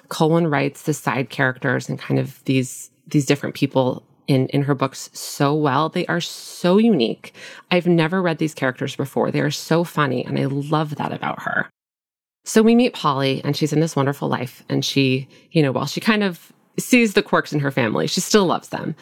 [0.09, 4.75] Colwin writes the side characters and kind of these these different people in, in her
[4.75, 5.89] books so well.
[5.89, 7.33] They are so unique.
[7.69, 9.29] I've never read these characters before.
[9.29, 11.69] They are so funny, and I love that about her.
[12.45, 14.63] So we meet Polly, and she's in this wonderful life.
[14.69, 18.21] And she, you know, while she kind of sees the quirks in her family, she
[18.21, 18.95] still loves them.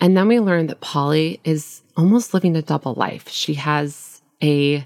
[0.00, 3.28] And then we learn that Polly is almost living a double life.
[3.28, 4.84] She has a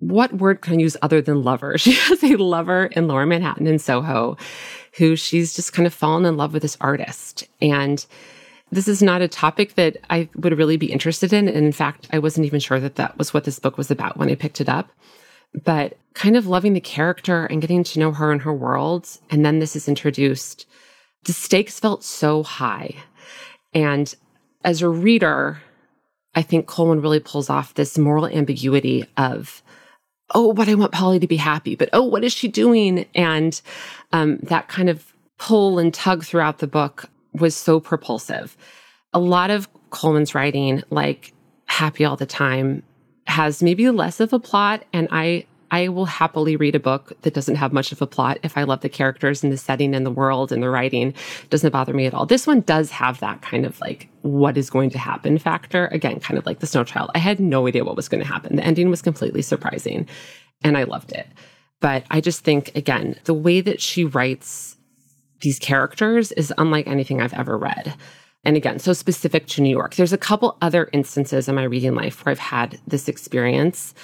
[0.00, 1.76] what word can I use other than lover?
[1.78, 4.36] She has a lover in Lower Manhattan in Soho
[4.96, 7.46] who she's just kind of fallen in love with this artist.
[7.60, 8.04] And
[8.70, 11.48] this is not a topic that I would really be interested in.
[11.48, 14.16] And in fact, I wasn't even sure that that was what this book was about
[14.16, 14.90] when I picked it up.
[15.64, 19.08] But kind of loving the character and getting to know her and her world.
[19.30, 20.66] And then this is introduced.
[21.24, 22.94] The stakes felt so high.
[23.72, 24.14] And
[24.64, 25.62] as a reader,
[26.34, 29.62] I think Colwin really pulls off this moral ambiguity of,
[30.34, 33.06] oh, but I want Polly to be happy, but oh, what is she doing?
[33.14, 33.60] And
[34.12, 38.56] um, that kind of pull and tug throughout the book was so propulsive.
[39.12, 41.32] A lot of Colwin's writing, like
[41.66, 42.82] Happy All the Time,
[43.26, 44.84] has maybe less of a plot.
[44.92, 48.38] And I, I will happily read a book that doesn't have much of a plot
[48.42, 51.08] if I love the characters and the setting and the world and the writing.
[51.08, 52.26] It doesn't bother me at all.
[52.26, 55.86] This one does have that kind of like what is going to happen factor.
[55.88, 57.10] Again, kind of like the Snow Child.
[57.14, 58.56] I had no idea what was going to happen.
[58.56, 60.08] The ending was completely surprising
[60.62, 61.26] and I loved it.
[61.80, 64.77] But I just think, again, the way that she writes
[65.40, 67.94] these characters is unlike anything I've ever read.
[68.44, 69.96] And again, so specific to New York.
[69.96, 73.94] There's a couple other instances in my reading life where I've had this experience.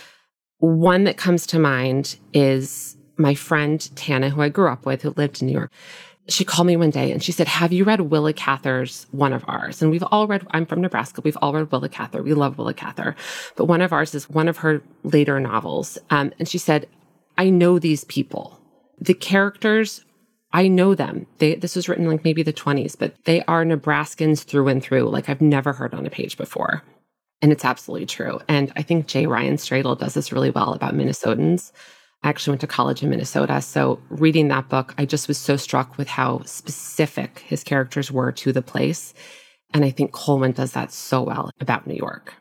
[0.58, 5.10] One that comes to mind is my friend Tana, who I grew up with, who
[5.16, 5.70] lived in New York.
[6.28, 9.44] she called me one day and she said, Have you read Willa Cather's One of
[9.46, 9.82] Ours?
[9.82, 11.20] And we've all read, I'm from Nebraska.
[11.22, 12.22] We've all read Willa Cather.
[12.22, 13.14] We love Willa Cather.
[13.56, 15.98] But One of Ours is one of her later novels.
[16.10, 16.88] Um, and she said,
[17.36, 18.58] I know these people.
[18.98, 20.04] The characters,
[20.54, 21.26] I know them.
[21.38, 25.10] They, this was written like maybe the 20s, but they are Nebraskans through and through.
[25.10, 26.82] Like I've never heard on a page before.
[27.42, 28.38] And it's absolutely true.
[28.48, 29.26] And I think J.
[29.26, 31.72] Ryan Stradal does this really well about Minnesotans.
[32.22, 33.60] I actually went to college in Minnesota.
[33.60, 38.32] So, reading that book, I just was so struck with how specific his characters were
[38.32, 39.12] to the place.
[39.74, 42.32] And I think Colwin does that so well about New York.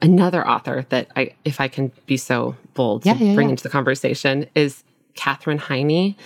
[0.00, 3.52] Another author that I, if I can be so bold yeah, to yeah, bring yeah.
[3.52, 4.82] into the conversation, is
[5.14, 6.16] Katherine Heiny.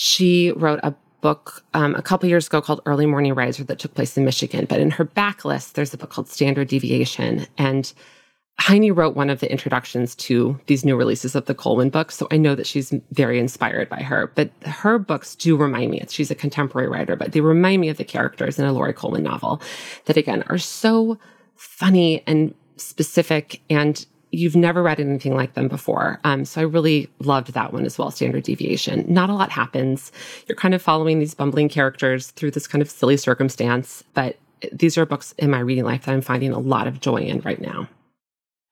[0.00, 3.94] She wrote a book um, a couple years ago called Early Morning Riser that took
[3.94, 4.64] place in Michigan.
[4.64, 7.48] But in her backlist, there's a book called Standard Deviation.
[7.58, 7.92] And
[8.60, 12.28] Heiny wrote one of the introductions to these new releases of the Colwin books, so
[12.30, 14.30] I know that she's very inspired by her.
[14.36, 17.96] But her books do remind me, she's a contemporary writer, but they remind me of
[17.96, 19.60] the characters in a Laurie Colwin novel
[20.04, 21.18] that, again, are so
[21.56, 26.20] funny and specific, and you've never read anything like them before.
[26.24, 29.04] Um, so I really loved that one as well, Standard Deviation.
[29.08, 30.12] Not a lot happens.
[30.46, 34.36] You're kind of following these bumbling characters through this kind of silly circumstance, but
[34.72, 37.40] these are books in my reading life that I'm finding a lot of joy in
[37.40, 37.88] right now.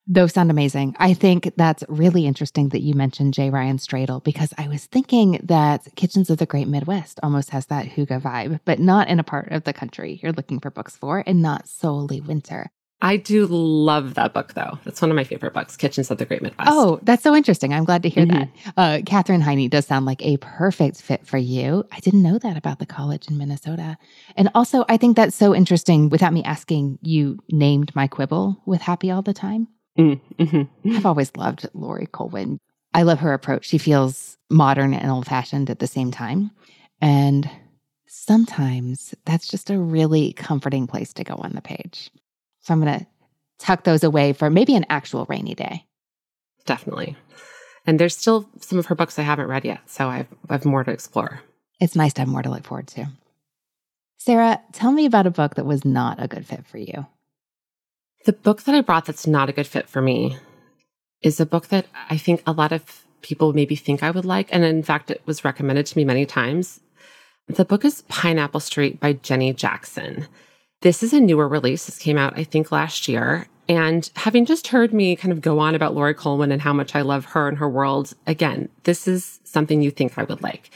[0.09, 0.95] Those sound amazing.
[1.01, 3.51] I think that's really interesting that you mentioned J.
[3.51, 7.87] Ryan Stradal because I was thinking that Kitchens of the Great Midwest almost has that
[7.87, 11.25] Hygge vibe, but not in a part of the country you're looking for books for
[11.27, 12.71] and not solely winter.
[13.03, 14.79] I do love that book, though.
[14.85, 16.71] That's one of my favorite books, Kitchens of the Great Midwest.
[16.73, 17.75] Oh, that's so interesting.
[17.75, 18.49] I'm glad to hear that.
[18.77, 21.85] Uh, Katherine Heiny does sound like a perfect fit for you.
[21.93, 23.99] I didn't know that about the college in Minnesota.
[24.35, 26.09] And also, I think that's so interesting.
[26.09, 29.69] Without me asking, you named my quibble with Happy All the Time.
[29.99, 30.69] Mm, mhm.
[30.97, 32.59] I've always loved Laurie Colwin.
[32.95, 33.67] I love her approach.
[33.67, 36.51] She feels modern and old fashioned at the same time.
[37.03, 37.49] And
[38.07, 42.11] sometimes that's just a really comforting place to go on the page.
[42.67, 43.07] So I'm going to
[43.59, 45.87] tuck those away for maybe an actual rainy day.
[46.65, 47.17] Definitely.
[47.87, 50.65] And there's still some of her books I haven't read yet, so I've, I have
[50.65, 51.43] more to explore.
[51.79, 53.07] It's nice to have more to look forward to.
[54.17, 57.07] Sarah, tell me about a book that was not a good fit for you.
[58.25, 60.37] The book that I brought that's not a good fit for me
[61.23, 64.49] is a book that I think a lot of people maybe think I would like.
[64.51, 66.81] And in fact, it was recommended to me many times.
[67.47, 70.27] The book is Pineapple Street by Jenny Jackson.
[70.87, 71.87] This is a newer release.
[71.87, 73.49] This came out, I think, last year.
[73.69, 76.95] And having just heard me kind of go on about Laurie Colwin and how much
[76.95, 80.71] I love her and her world, again, this is something you think I would like.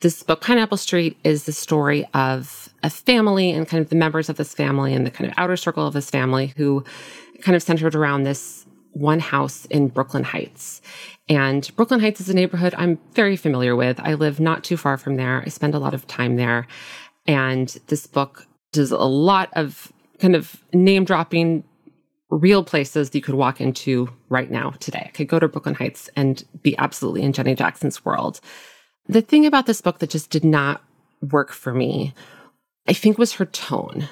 [0.00, 4.28] This book, Pineapple Street, is the story of a family and kind of the members
[4.28, 6.82] of this family and the kind of outer circle of this family who
[7.40, 10.82] kind of centered around this one house in Brooklyn Heights.
[11.28, 14.00] And Brooklyn Heights is a neighborhood I'm very familiar with.
[14.00, 15.44] I live not too far from there.
[15.46, 16.66] I spend a lot of time there.
[17.28, 21.64] And this book does a lot of kind of name dropping
[22.30, 25.04] real places that you could walk into right now today.
[25.06, 28.40] I could go to Brooklyn Heights and be absolutely in Jenny Jackson's world.
[29.06, 30.82] The thing about this book that just did not
[31.30, 32.14] work for me,
[32.88, 34.08] I think, was her tone.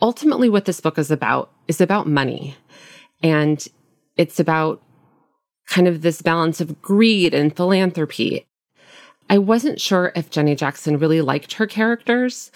[0.00, 2.54] Ultimately, what this book is about is about money.
[3.22, 3.66] And
[4.16, 4.82] it's about
[5.66, 8.46] kind of this balance of greed and philanthropy.
[9.28, 12.50] I wasn't sure if Jenny Jackson really liked her characters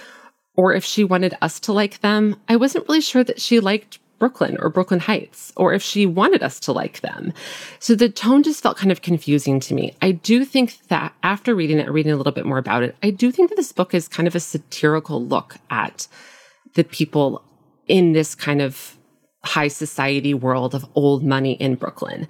[0.56, 2.36] or if she wanted us to like them.
[2.48, 6.44] I wasn't really sure that she liked Brooklyn or Brooklyn Heights, or if she wanted
[6.44, 7.32] us to like them.
[7.80, 9.96] So the tone just felt kind of confusing to me.
[10.00, 13.10] I do think that after reading it, reading a little bit more about it, I
[13.10, 16.06] do think that this book is kind of a satirical look at
[16.74, 17.42] the people
[17.88, 18.96] in this kind of
[19.44, 22.28] high society world of old money in Brooklyn.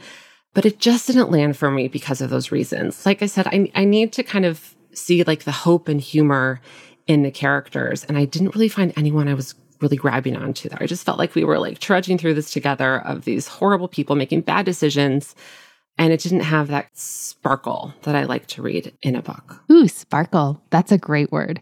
[0.54, 3.04] But it just didn't land for me because of those reasons.
[3.04, 6.62] Like I said, I, I need to kind of see like the hope and humor
[7.06, 8.04] in the characters.
[8.04, 10.78] And I didn't really find anyone I was really grabbing onto there.
[10.80, 14.16] I just felt like we were like trudging through this together of these horrible people
[14.16, 15.34] making bad decisions.
[15.98, 19.62] And it didn't have that sparkle that I like to read in a book.
[19.70, 20.62] Ooh, sparkle.
[20.70, 21.60] That's a great word.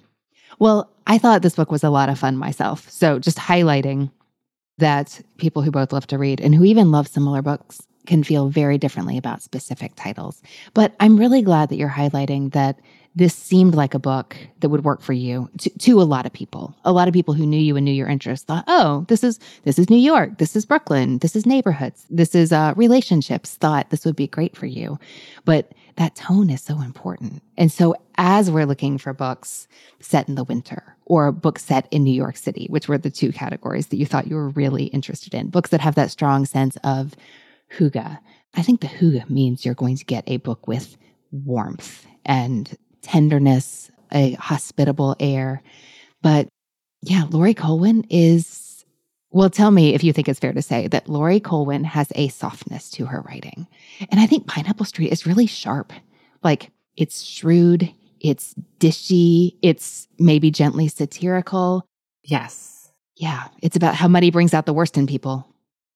[0.59, 2.89] Well, I thought this book was a lot of fun myself.
[2.91, 4.11] So just highlighting
[4.79, 8.49] that people who both love to read and who even love similar books can feel
[8.49, 10.43] very differently about specific titles.
[10.75, 12.79] But I'm really glad that you're highlighting that
[13.15, 16.33] this seemed like a book that would work for you to, to, a lot of
[16.33, 16.77] people.
[16.85, 19.41] A lot of people who knew you and knew your interests thought, "Oh, this is
[19.65, 23.91] this is New York, this is Brooklyn, this is neighborhoods, this is uh, relationships." Thought
[23.91, 24.99] this would be great for you,
[25.45, 27.43] but that tone is so important.
[27.57, 29.67] And so, as we're looking for books
[29.99, 33.33] set in the winter or books set in New York City, which were the two
[33.33, 36.77] categories that you thought you were really interested in, books that have that strong sense
[36.85, 37.17] of
[37.77, 38.19] hygge.
[38.55, 40.97] I think the hygge means you're going to get a book with
[41.33, 45.63] warmth and tenderness, a hospitable air.
[46.23, 46.49] But
[47.03, 48.85] yeah, Laurie Colwin is,
[49.31, 52.29] well, tell me if you think it's fair to say that Laurie Colwin has a
[52.29, 53.67] softness to her writing.
[54.11, 55.93] And I think Pineapple Street is really sharp.
[56.43, 61.87] Like it's shrewd, it's dishy, it's maybe gently satirical.
[62.23, 62.91] Yes.
[63.17, 65.47] Yeah, it's about how money brings out the worst in people.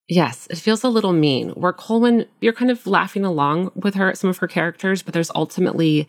[0.08, 1.50] Yes, it feels a little mean.
[1.50, 5.30] Where Colwin, you're kind of laughing along with her, some of her characters, but there's
[5.34, 6.06] ultimately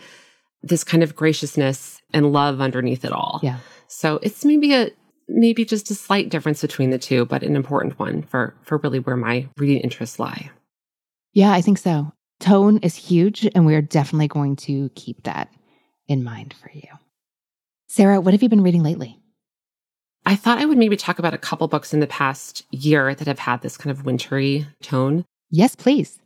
[0.66, 3.40] this kind of graciousness and love underneath it all.
[3.44, 3.60] Yeah.
[3.88, 4.90] So it's maybe a
[5.28, 9.00] maybe just a slight difference between the two, but an important one for for really
[9.00, 10.50] where my reading interests lie.
[11.34, 12.12] Yeah, I think so.
[12.40, 15.50] Tone is huge, and we are definitely going to keep that
[16.08, 16.88] in mind for you.
[17.88, 19.20] Sarah, what have you been reading lately?
[20.26, 23.28] I thought I would maybe talk about a couple books in the past year that
[23.28, 25.24] have had this kind of wintry tone.
[25.52, 26.20] Yes, please.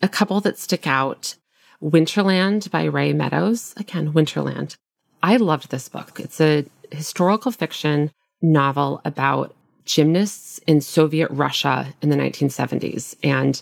[0.00, 1.36] A couple that stick out
[1.82, 3.74] Winterland by Rae Meadows.
[3.76, 4.76] Again, Winterland.
[5.22, 6.20] I loved this book.
[6.20, 8.10] It's a historical fiction
[8.42, 9.54] novel about
[9.84, 13.16] gymnasts in Soviet Russia in the 1970s.
[13.22, 13.60] And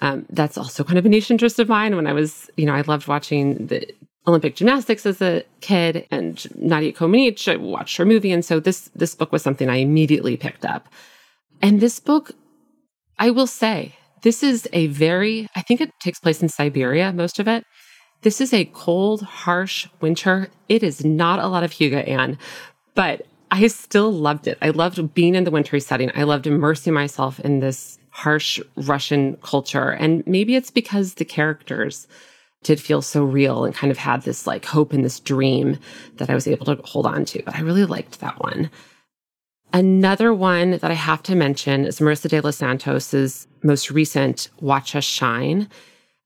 [0.00, 2.74] um, that's also kind of a niche interest of mine when I was, you know,
[2.74, 3.86] I loved watching the
[4.26, 7.52] Olympic gymnastics as a kid and Nadia Comaneci.
[7.52, 8.32] I watched her movie.
[8.32, 10.88] And so this, this book was something I immediately picked up.
[11.62, 12.32] And this book,
[13.18, 17.38] I will say, this is a very, I think it takes place in Siberia, most
[17.38, 17.64] of it.
[18.22, 20.48] This is a cold, harsh winter.
[20.68, 22.36] It is not a lot of Hygge, Anne,
[22.94, 24.58] but I still loved it.
[24.60, 26.10] I loved being in the wintry setting.
[26.14, 29.90] I loved immersing myself in this harsh Russian culture.
[29.90, 32.08] And maybe it's because the characters
[32.64, 35.78] did feel so real and kind of had this like hope and this dream
[36.16, 37.42] that I was able to hold on to.
[37.44, 38.70] But I really liked that one.
[39.72, 44.96] Another one that I have to mention is Marisa de los Santos's most recent Watch
[44.96, 45.68] Us Shine.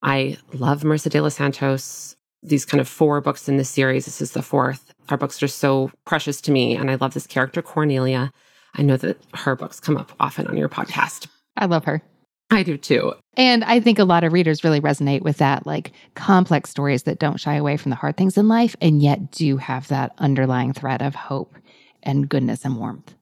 [0.03, 2.17] I love Marisa de los Santos.
[2.43, 4.05] These kind of four books in this series.
[4.05, 4.93] This is the fourth.
[5.09, 8.33] Our books are so precious to me, and I love this character, Cornelia.
[8.75, 11.27] I know that her books come up often on your podcast.
[11.57, 12.03] I love her.
[12.51, 13.15] I do too.
[13.37, 17.19] And I think a lot of readers really resonate with that, like complex stories that
[17.19, 20.73] don't shy away from the hard things in life and yet do have that underlying
[20.73, 21.55] thread of hope
[22.03, 23.15] and goodness and warmth.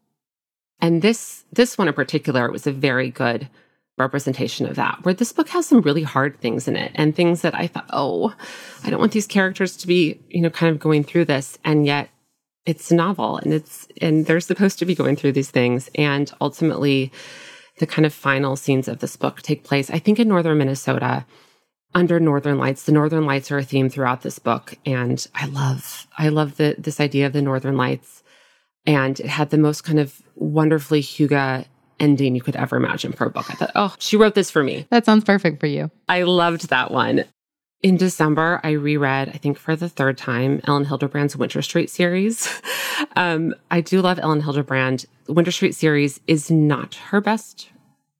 [0.81, 3.49] And this this one in particular was a very good
[3.99, 7.43] representation of that, where this book has some really hard things in it and things
[7.43, 8.35] that I thought, oh,
[8.83, 11.59] I don't want these characters to be, you know, kind of going through this.
[11.65, 12.09] And yet
[12.67, 15.91] it's a novel and it's and they're supposed to be going through these things.
[15.95, 17.13] And ultimately
[17.79, 21.25] the kind of final scenes of this book take place, I think, in northern Minnesota
[21.95, 26.07] under northern lights the northern lights are a theme throughout this book and i love
[26.17, 28.20] i love the this idea of the northern lights
[28.87, 31.67] and it had the most kind of wonderfully hygge
[31.99, 34.63] ending you could ever imagine for a book i thought oh she wrote this for
[34.63, 35.91] me That sounds perfect for you.
[36.09, 37.25] i loved that one
[37.83, 42.49] in december i reread i think for the third time elin hilderbrand's winter street series
[43.17, 47.69] um, i do love elin hilderbrand the winter street series is not her best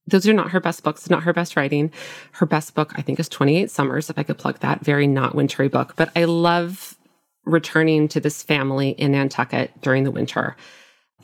[0.07, 1.93] those are not her best books, not her best writing.
[2.33, 4.81] Her best book, I think, is 28 Summers, if I could plug that.
[4.81, 5.95] Very not wintry book.
[5.95, 6.99] But I love
[7.45, 10.57] returning to this family in Nantucket during the winter.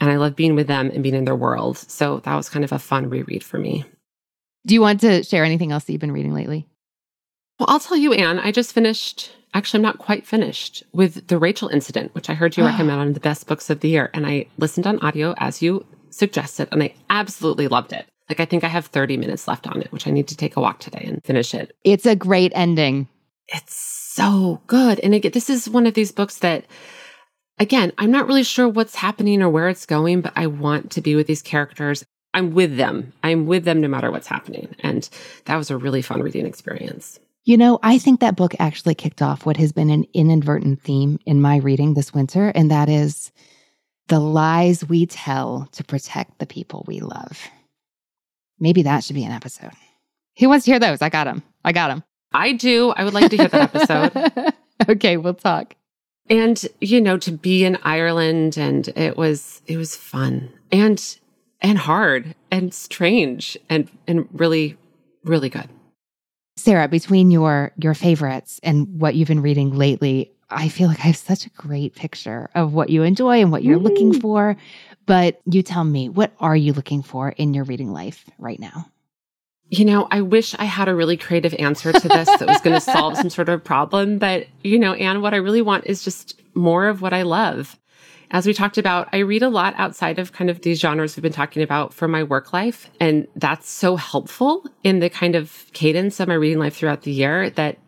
[0.01, 1.79] And I love being with them and being in their world.
[1.79, 3.85] So that was kind of a fun reread for me.
[4.67, 6.67] Do you want to share anything else that you've been reading lately?
[7.59, 11.39] Well, I'll tell you, Anne, I just finished, actually, I'm not quite finished with The
[11.39, 12.67] Rachel Incident, which I heard you ah.
[12.67, 14.11] recommend on the best books of the year.
[14.13, 18.07] And I listened on audio as you suggested, and I absolutely loved it.
[18.29, 20.57] Like, I think I have 30 minutes left on it, which I need to take
[20.57, 21.75] a walk today and finish it.
[21.85, 23.09] It's a great ending.
[23.49, 24.99] It's so good.
[25.01, 26.65] And again, this is one of these books that,
[27.59, 31.01] again, I'm not really sure what's happening or where it's going, but I want to
[31.01, 32.05] be with these characters.
[32.35, 33.13] I'm with them.
[33.23, 34.75] I'm with them no matter what's happening.
[34.81, 35.09] And
[35.45, 37.19] that was a really fun reading experience.
[37.45, 41.21] You know, I think that book actually kicked off what has been an inadvertent theme
[41.25, 43.31] in my reading this winter, and that is
[44.09, 47.41] the lies we tell to protect the people we love.
[48.59, 49.71] Maybe that should be an episode.
[50.39, 51.03] Who wants to hear those?
[51.03, 51.45] I got them.
[51.65, 52.03] I got them.
[52.37, 52.91] I do.
[52.91, 54.55] I would like to hear that episode.
[54.89, 55.75] okay, we'll talk.
[56.29, 61.19] and you know to be in ireland and it was it was fun and
[61.61, 64.77] and hard and strange and and really
[65.23, 65.69] really good
[66.57, 71.09] Sarah, between your your favorites and what you've been reading lately, I feel like I
[71.09, 74.21] have such a great picture of what you enjoy and what you're looking mm.
[74.21, 74.57] for.
[75.05, 78.91] But you tell me, what are you looking for in your reading life right now?
[79.69, 82.75] You know i wish i had a really creative answer to this that was going
[82.75, 86.05] to solve some sort of problem but you know and what i really want is
[86.05, 87.79] just more of what i love
[88.31, 91.23] as we talked about i read a lot outside of kind of these genres we've
[91.23, 95.67] been talking about for my work life and that's so helpful in the kind of
[95.73, 97.79] cadence of my reading life throughout the year that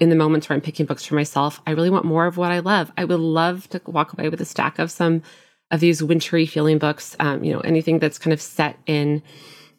[0.00, 2.50] in the moments where I'm picking books for myself, I really want more of what
[2.50, 2.90] I love.
[2.96, 5.22] I would love to walk away with a stack of some
[5.70, 7.14] of these wintry feeling books.
[7.20, 9.22] Um, you know, anything that's kind of set in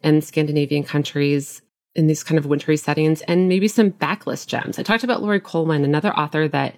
[0.02, 1.62] in Scandinavian countries
[1.94, 4.78] in these kind of wintry settings, and maybe some backlist gems.
[4.78, 6.74] I talked about Laurie Colwin, another author that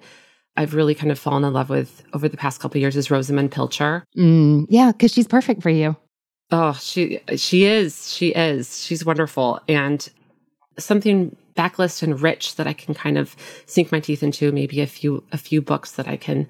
[0.56, 3.52] I've really kind of fallen in love with over the past couple years is Rosamund
[3.52, 4.04] Pilcher.
[4.16, 5.96] Mm, yeah, because she's perfect for you.
[6.50, 8.12] Oh, she she is.
[8.12, 8.84] She is.
[8.84, 9.60] She's wonderful.
[9.68, 10.08] And
[10.78, 13.34] something backlist and rich that I can kind of
[13.66, 16.48] sink my teeth into, maybe a few a few books that I can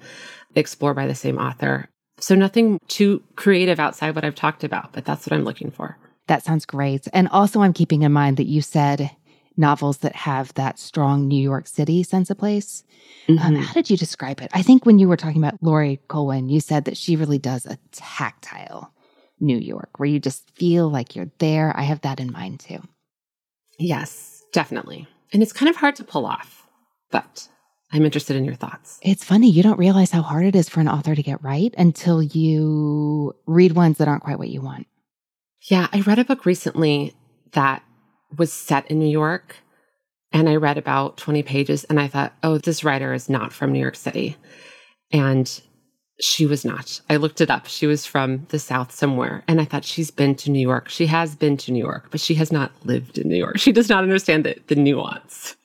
[0.55, 1.89] explore by the same author.
[2.19, 5.97] So nothing too creative outside what I've talked about, but that's what I'm looking for.
[6.27, 7.07] That sounds great.
[7.13, 9.11] And also I'm keeping in mind that you said
[9.57, 12.83] novels that have that strong New York City sense of place.
[13.29, 13.47] Um, mm-hmm.
[13.47, 14.51] Um, how did you describe it?
[14.53, 17.65] I think when you were talking about Laurie Colwin, you said that she really does
[17.65, 18.91] a tactile
[19.39, 21.73] New York where you just feel like you're there.
[21.75, 22.81] I have that in mind too.
[23.77, 25.07] Yes, definitely.
[25.33, 26.67] And it's kind of hard to pull off,
[27.11, 27.47] but
[27.91, 28.99] I'm interested in your thoughts.
[29.01, 29.49] It's funny.
[29.49, 33.35] You don't realize how hard it is for an author to get right until you
[33.45, 34.87] read ones that aren't quite what you want.
[35.69, 37.15] Yeah, I read a book recently
[37.53, 37.83] that
[38.37, 39.57] was set in New York.
[40.31, 43.71] And I read about 20 pages and I thought, oh, this writer is not from
[43.71, 44.35] New York City.
[45.11, 45.61] And
[46.19, 47.01] she was not.
[47.09, 47.67] I looked it up.
[47.67, 49.43] She was from the South somewhere.
[49.47, 50.89] And I thought she's been to New York.
[50.89, 53.57] She has been to New York, but she has not lived in New York.
[53.57, 55.55] She does not understand the, the nuance.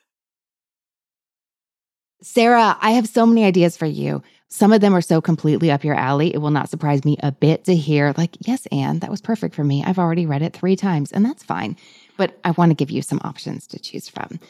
[2.22, 4.22] Sarah, I have so many ideas for you.
[4.52, 6.34] Some of them are so completely up your alley.
[6.34, 9.54] It will not surprise me a bit to hear, like, yes, Anne, that was perfect
[9.54, 9.84] for me.
[9.84, 11.76] I've already read it three times, and that's fine.
[12.16, 14.40] But I want to give you some options to choose from.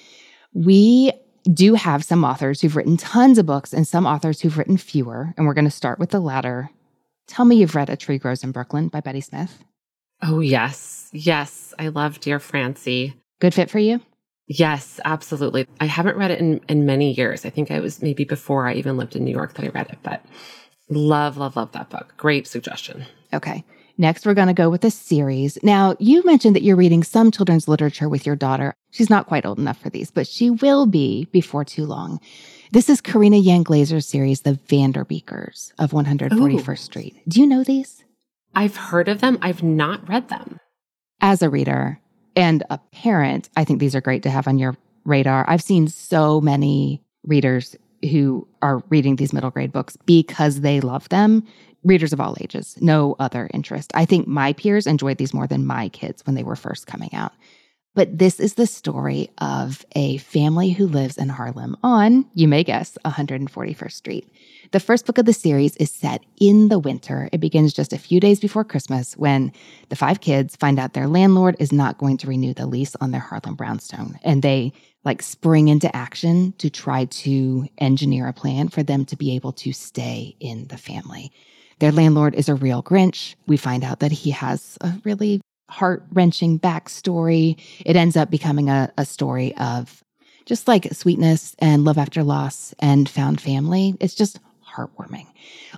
[0.54, 1.12] We
[1.52, 5.34] do have some authors who've written tons of books and some authors who've written fewer.
[5.36, 6.70] And we're going to start with the latter.
[7.26, 9.62] Tell me you've read A Tree Grows in Brooklyn by Betty Smith.
[10.22, 11.08] Oh, yes.
[11.12, 11.72] Yes.
[11.78, 13.14] I love Dear Francie.
[13.38, 14.00] Good fit for you?
[14.52, 15.68] Yes, absolutely.
[15.78, 17.46] I haven't read it in, in many years.
[17.46, 19.88] I think I was maybe before I even lived in New York that I read
[19.90, 20.24] it, but
[20.88, 22.14] love, love, love that book.
[22.16, 23.06] Great suggestion.
[23.32, 23.62] Okay.
[23.96, 25.56] Next, we're going to go with a series.
[25.62, 28.74] Now, you mentioned that you're reading some children's literature with your daughter.
[28.90, 32.18] She's not quite old enough for these, but she will be before too long.
[32.72, 36.76] This is Karina Yan Glazer's series, The Vanderbeekers of 141st Ooh.
[36.76, 37.16] Street.
[37.28, 38.02] Do you know these?
[38.52, 39.38] I've heard of them.
[39.42, 40.58] I've not read them.
[41.20, 42.00] As a reader
[42.36, 45.44] and a parent, I think these are great to have on your radar.
[45.48, 47.76] I've seen so many readers
[48.10, 51.46] who are reading these middle grade books because they love them
[51.84, 53.90] readers of all ages, no other interest.
[53.94, 57.14] I think my peers enjoyed these more than my kids when they were first coming
[57.14, 57.32] out.
[57.94, 62.62] But this is the story of a family who lives in Harlem on, you may
[62.62, 64.32] guess, 141st Street.
[64.70, 67.28] The first book of the series is set in the winter.
[67.32, 69.52] It begins just a few days before Christmas when
[69.88, 73.10] the five kids find out their landlord is not going to renew the lease on
[73.10, 74.20] their Harlem brownstone.
[74.22, 74.72] And they
[75.04, 79.52] like spring into action to try to engineer a plan for them to be able
[79.54, 81.32] to stay in the family.
[81.80, 83.34] Their landlord is a real Grinch.
[83.48, 85.40] We find out that he has a really
[85.70, 87.60] heart wrenching backstory.
[87.86, 90.02] It ends up becoming a, a story of
[90.44, 93.94] just like sweetness and love after loss and found family.
[94.00, 94.40] It's just
[94.70, 95.26] heartwarming.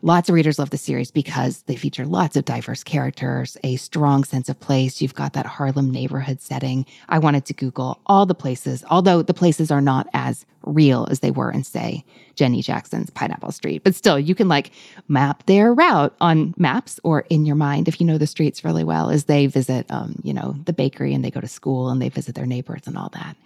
[0.02, 4.24] Lots of readers love the series because they feature lots of diverse characters, a strong
[4.24, 5.00] sense of place.
[5.00, 6.86] You've got that Harlem neighborhood setting.
[7.08, 11.20] I wanted to Google all the places, although the places are not as real as
[11.20, 13.82] they were in, say, Jenny Jackson's Pineapple Street.
[13.84, 14.70] But still, you can like
[15.08, 18.84] map their route on maps or in your mind if you know the streets really
[18.84, 22.00] well as they visit, um, you know, the bakery and they go to school and
[22.00, 23.36] they visit their neighbors and all that.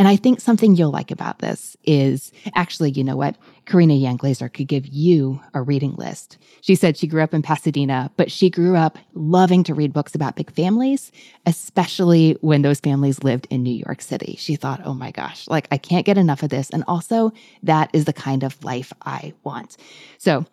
[0.00, 3.36] And I think something you'll like about this is actually, you know what?
[3.66, 6.38] Karina Yan Glazer could give you a reading list.
[6.62, 10.14] She said she grew up in Pasadena, but she grew up loving to read books
[10.14, 11.12] about big families,
[11.44, 14.36] especially when those families lived in New York City.
[14.38, 16.70] She thought, oh my gosh, like I can't get enough of this.
[16.70, 17.30] And also,
[17.62, 19.76] that is the kind of life I want.
[20.16, 20.46] So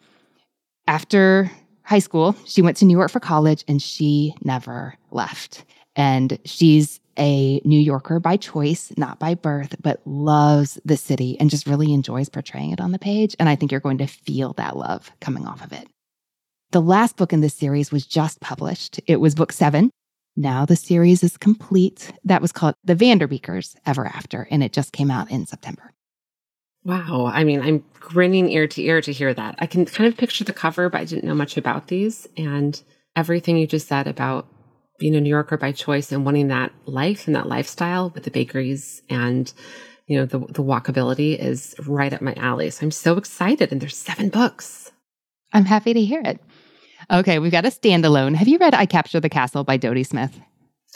[0.88, 1.50] after
[1.84, 5.64] high school, she went to New York for college and she never left.
[5.98, 11.50] And she's a New Yorker by choice, not by birth, but loves the city and
[11.50, 13.36] just really enjoys portraying it on the page.
[13.40, 15.88] And I think you're going to feel that love coming off of it.
[16.72, 19.00] The last book in this series was just published.
[19.08, 19.90] It was book seven.
[20.36, 22.12] Now the series is complete.
[22.24, 25.94] That was called The Vanderbeekers Ever After, and it just came out in September.
[26.84, 27.32] Wow.
[27.34, 29.56] I mean, I'm grinning ear to ear to hear that.
[29.58, 32.28] I can kind of picture the cover, but I didn't know much about these.
[32.38, 32.80] And
[33.16, 34.48] everything you just said about
[35.00, 38.32] being a New Yorker by choice and wanting that life and that lifestyle with the
[38.32, 39.52] bakeries and
[40.08, 42.70] you know the the walkability is right up my alley.
[42.70, 44.92] So I'm so excited and there's seven books.
[45.54, 46.40] I'm happy to hear it.
[47.12, 48.36] Okay, we've got a standalone.
[48.36, 50.38] Have you read I Capture the Castle by Dodie Smith?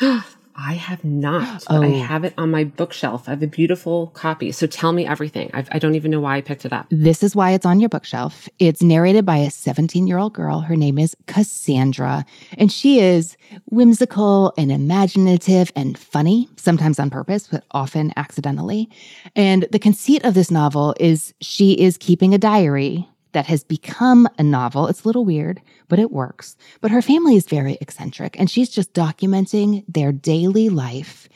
[0.56, 2.00] I have not, but I Oh.
[2.04, 3.28] have it on my bookshelf.
[3.28, 4.52] I have a beautiful copy.
[4.52, 5.50] So tell me everything.
[5.54, 6.88] I've, I don't even know why I picked it up.
[6.90, 8.48] This is why it's on your bookshelf.
[8.60, 10.60] It's narrated by a 17 year old girl.
[10.60, 12.26] Her name is Cassandra,
[12.58, 13.38] and she is
[13.70, 18.90] whimsical and imaginative and funny, sometimes on purpose, but often accidentally.
[19.36, 24.28] And the conceit of this novel is she is keeping a diary that has become
[24.38, 24.88] a novel.
[24.88, 26.56] It's a little weird, but it works.
[26.82, 31.30] But her family is very eccentric, and she's just documenting their daily life,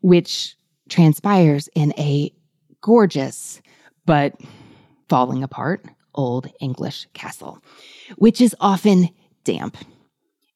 [0.00, 0.56] which
[0.88, 2.32] transpires in a
[2.80, 3.60] gorgeous
[4.04, 4.40] but
[5.08, 5.84] falling apart
[6.14, 7.62] old English castle,
[8.16, 9.08] which is often
[9.44, 9.76] damp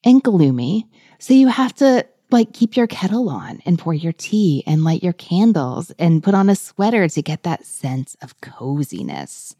[0.03, 0.87] and gloomy.
[1.19, 5.03] So you have to like keep your kettle on and pour your tea and light
[5.03, 9.55] your candles and put on a sweater to get that sense of coziness.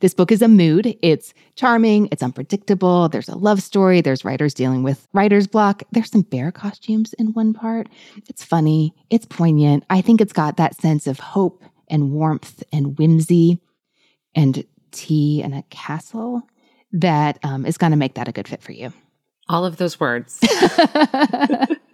[0.00, 0.96] This book is a mood.
[1.02, 3.08] It's charming, it's unpredictable.
[3.08, 5.82] There's a love story, there's writers dealing with writer's block.
[5.92, 7.88] There's some bear costumes in one part.
[8.28, 9.84] It's funny, it's poignant.
[9.90, 13.58] I think it's got that sense of hope and warmth and whimsy
[14.34, 16.42] and tea and a castle
[16.92, 18.92] that um, is going to make that a good fit for you.
[19.48, 20.38] All of those words.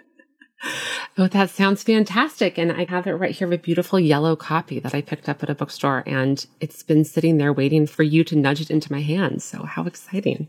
[1.16, 2.58] Oh, that sounds fantastic.
[2.58, 5.50] And I have it right here, a beautiful yellow copy that I picked up at
[5.50, 6.02] a bookstore.
[6.06, 9.44] And it's been sitting there waiting for you to nudge it into my hands.
[9.44, 10.48] So, how exciting.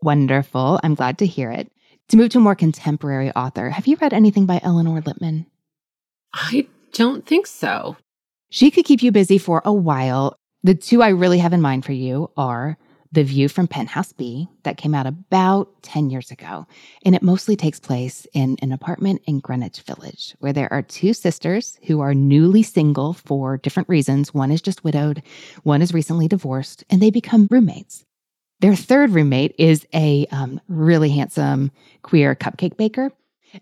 [0.00, 0.78] Wonderful.
[0.84, 1.72] I'm glad to hear it.
[2.10, 5.46] To move to a more contemporary author, have you read anything by Elinor Lipman?
[6.32, 7.96] I don't think so.
[8.48, 10.36] She could keep you busy for a while.
[10.62, 12.78] The two I really have in mind for you are
[13.12, 16.66] The View from Penthouse B, that came out about 10 years ago.
[17.04, 21.12] And it mostly takes place in an apartment in Greenwich Village, where there are two
[21.12, 24.32] sisters who are newly single for different reasons.
[24.32, 25.22] One is just widowed,
[25.64, 28.04] one is recently divorced, and they become roommates.
[28.60, 33.10] Their third roommate is a um, really handsome queer cupcake baker.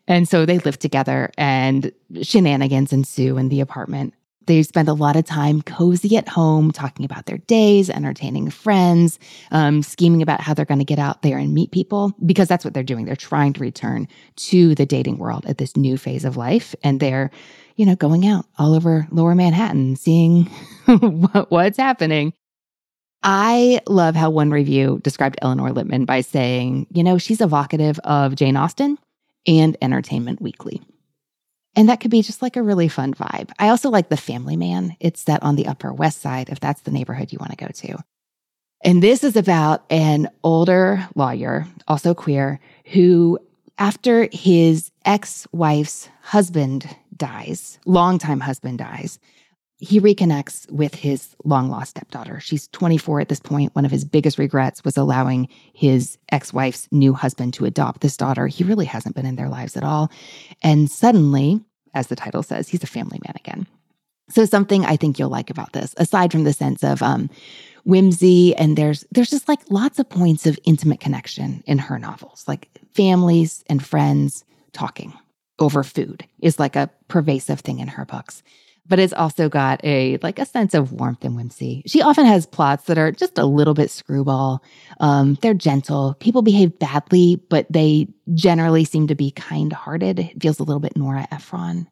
[0.07, 4.13] And so they live together and shenanigans ensue in the apartment.
[4.49, 9.19] They spend a lot of time cozy at home, talking about their days, entertaining friends,
[9.51, 12.65] um, scheming about how they're going to get out there and meet people, because that's
[12.65, 13.05] what they're doing.
[13.05, 16.75] They're trying to return to the dating world at this new phase of life.
[16.83, 17.31] And they're,
[17.77, 20.45] you know, going out all over lower Manhattan, seeing
[20.87, 22.33] what, what's happening.
[23.23, 28.35] I love how one review described Elinor Lipman by saying, you know, she's evocative of
[28.35, 28.97] Jane Austen
[29.47, 30.81] and Entertainment Weekly.
[31.77, 33.51] And that could be just like a really fun vibe.
[33.59, 34.97] I also like The Family Man.
[35.01, 37.69] It's set on the Upper West Side, if that's the neighborhood you want to go
[37.69, 37.99] to.
[38.83, 43.39] And this is about an older lawyer, also queer, who,
[43.77, 49.19] after his ex wife's husband dies, longtime husband dies,
[49.81, 52.41] he reconnects with his long lost stepdaughter.
[52.41, 53.75] She's 24 at this point.
[53.75, 58.17] One of his biggest regrets was allowing his ex wife's new husband to adopt this
[58.17, 58.49] daughter.
[58.49, 60.11] He really hasn't been in their lives at all.
[60.63, 61.61] And suddenly,
[61.95, 63.67] as the title says, he's a family man again.
[64.31, 67.31] So something I think you'll like about this, aside from the sense of um,
[67.85, 72.45] whimsy, and there's there's just like lots of points of intimate connection in her novels,
[72.47, 75.13] like families and friends talking
[75.61, 78.43] over food is like a pervasive thing in her books
[78.89, 81.83] but it's also got a like a sense of warmth and whimsy.
[81.87, 84.63] She often has plots that are just a little bit screwball.
[85.01, 86.17] Um, they're gentle.
[86.21, 90.19] People behave badly, but they generally seem to be kind-hearted.
[90.19, 91.89] It feels a little bit Nora Ephron.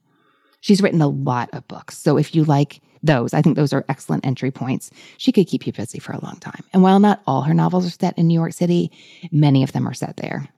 [0.60, 3.84] She's written a lot of books, so if you like those, I think those are
[3.88, 4.90] excellent entry points.
[5.18, 6.64] She could keep you busy for a long time.
[6.72, 8.90] And while not all her novels are set in New York City,
[9.30, 10.48] many of them are set there.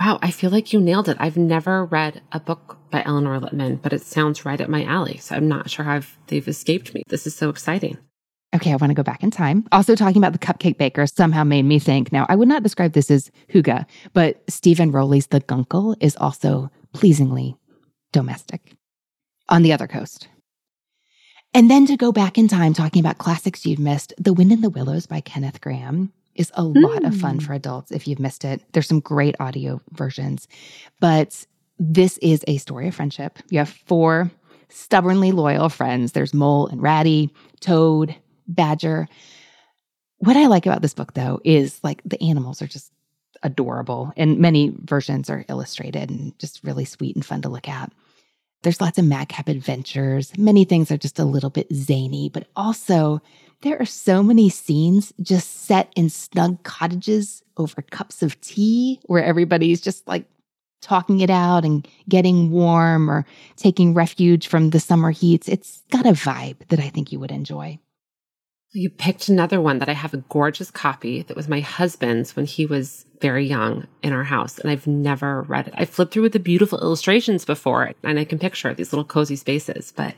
[0.00, 1.16] Wow, I feel like you nailed it.
[1.18, 5.16] I've never read a book by Elinor Lipman, but it sounds right up my alley.
[5.16, 7.02] So I'm not sure how they've escaped me.
[7.08, 7.98] This is so exciting.
[8.54, 9.66] Okay, I want to go back in time.
[9.72, 12.12] Also, talking about the cupcake baker somehow made me think.
[12.12, 13.84] Now, I would not describe this as hygge,
[14.14, 17.56] but Steven Rowley's The Guncle is also pleasingly
[18.12, 18.76] domestic
[19.48, 20.28] on the other coast.
[21.52, 24.60] And then to go back in time, talking about classics you've missed, The Wind in
[24.60, 27.44] the Willows by Kenneth Grahame is a lot of fun Hmm.
[27.44, 28.62] for adults if you've missed it.
[28.72, 30.48] There's some great audio versions,
[31.00, 31.44] but
[31.78, 33.38] this is a story of friendship.
[33.50, 34.30] You have four
[34.70, 36.12] stubbornly loyal friends.
[36.12, 37.30] There's Mole and Ratty,
[37.60, 38.14] Toad,
[38.46, 39.08] Badger.
[40.18, 42.90] What I like about this book, though, is like the animals are just
[43.44, 47.92] adorable, and many versions are illustrated and just really sweet and fun to look at.
[48.62, 50.36] There's lots of madcap adventures.
[50.36, 53.20] Many things are just a little bit zany, but also
[53.62, 59.22] there are so many scenes just set in snug cottages over cups of tea where
[59.22, 60.26] everybody's just like
[60.80, 63.24] talking it out and getting warm or
[63.56, 65.48] taking refuge from the summer heats.
[65.48, 67.78] It's got a vibe that I think you would enjoy.
[68.72, 72.44] You picked another one that I have a gorgeous copy that was my husband's when
[72.44, 75.74] he was very young in our house, and I've never read it.
[75.76, 79.36] I flipped through with the beautiful illustrations before, and I can picture these little cozy
[79.36, 80.14] spaces, but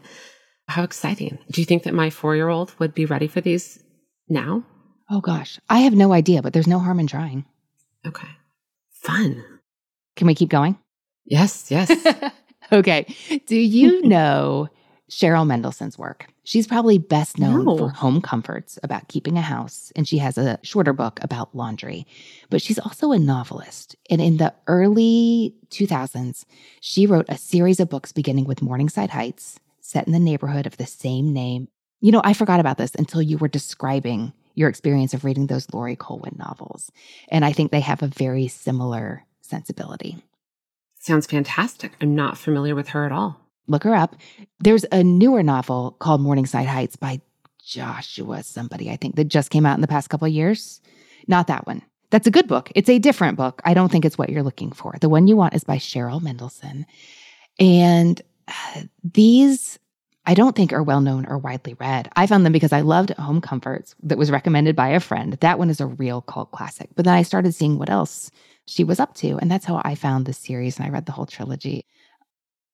[0.69, 1.39] how exciting.
[1.51, 3.83] Do you think that my four year old would be ready for these
[4.29, 4.65] now?
[5.09, 7.45] Oh gosh, I have no idea, but there's no harm in trying.
[8.07, 8.29] Okay.
[8.91, 9.45] Fun.
[10.17, 10.79] Can we keep going?
[11.25, 11.91] Yes, yes.
[12.73, 13.07] okay.
[13.47, 14.69] Do you know
[15.11, 16.27] Cheryl Mendelson's work?
[16.45, 17.77] She's probably best known No.
[17.77, 22.07] for home comforts about keeping a house, and she has a shorter book about laundry.
[22.49, 23.97] But she's also a novelist.
[24.09, 26.45] And in the early 2000s,
[26.81, 30.77] she wrote a series of books beginning with Morningside Heights, set in the neighborhood of
[30.77, 31.69] the same name.
[32.01, 35.67] You know, I forgot about this until you were describing your experience of reading those
[35.73, 36.91] Laurie Colwin novels.
[37.29, 40.23] And I think they have a very similar sensibility.
[40.99, 41.93] Sounds fantastic.
[42.01, 43.41] I'm not familiar with her at all.
[43.71, 44.17] Look her up.
[44.59, 47.21] There's a newer novel called Morningside Heights by
[47.65, 50.81] Joshua somebody, I think, that just came out in the past couple of years.
[51.27, 51.83] Not that one.
[52.11, 52.71] That's a good book.
[52.75, 53.63] It's a different book.
[53.65, 54.97] I don't think it's what you're looking for.
[55.01, 56.85] The one you want is by Cheryl Mendelson.
[57.59, 59.79] And uh, these
[60.27, 62.11] I don't think are well known or widely read.
[62.15, 65.33] I found them because I loved Home Comforts that was recommended by a friend.
[65.41, 66.91] That one is a real cult classic.
[66.95, 68.31] But then I started seeing what else
[68.67, 69.39] she was up to.
[69.39, 71.87] And that's how I found this series and I read the whole trilogy.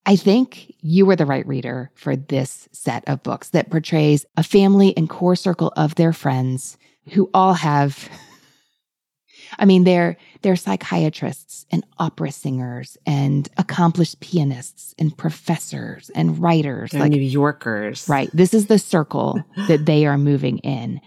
[0.06, 4.44] I think you were the right reader for this set of books that portrays a
[4.44, 6.78] family and core circle of their friends
[7.10, 8.08] who all have
[9.58, 16.92] I mean they're they're psychiatrists and opera singers and accomplished pianists and professors and writers
[16.92, 18.08] They're like New Yorkers.
[18.08, 18.30] Right.
[18.32, 21.00] This is the circle that they are moving in.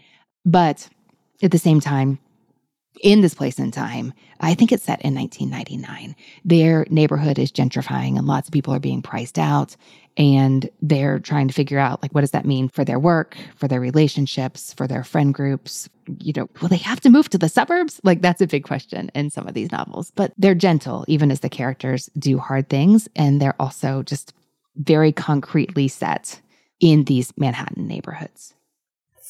[0.45, 0.89] But
[1.41, 2.19] at the same time,
[3.01, 6.15] in this place and time, I think it's set in 1999.
[6.45, 9.75] Their neighborhood is gentrifying and lots of people are being priced out.
[10.17, 13.69] And they're trying to figure out, like, what does that mean for their work, for
[13.69, 15.87] their relationships, for their friend groups?
[16.19, 18.01] You know, will they have to move to the suburbs?
[18.03, 20.11] Like, that's a big question in some of these novels.
[20.15, 23.07] But they're gentle, even as the characters do hard things.
[23.15, 24.33] And they're also just
[24.75, 26.41] very concretely set
[26.81, 28.55] in these Manhattan neighborhoods.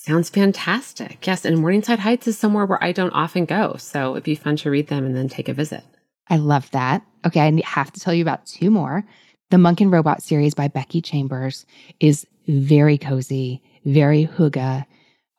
[0.01, 1.27] Sounds fantastic.
[1.27, 1.43] Yes.
[1.43, 3.75] And Morningside Heights is somewhere where I don't often go.
[3.77, 5.83] So it'd be fun to read them and then take a visit.
[6.29, 7.03] I love that.
[7.27, 9.03] Okay, I have to tell you about two more.
[9.49, 11.65] The Monk and Robot series by Becky Chambers
[11.99, 14.85] is very cozy, very hygge,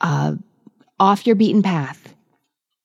[0.03, 0.35] uh,
[0.99, 2.15] off your beaten path.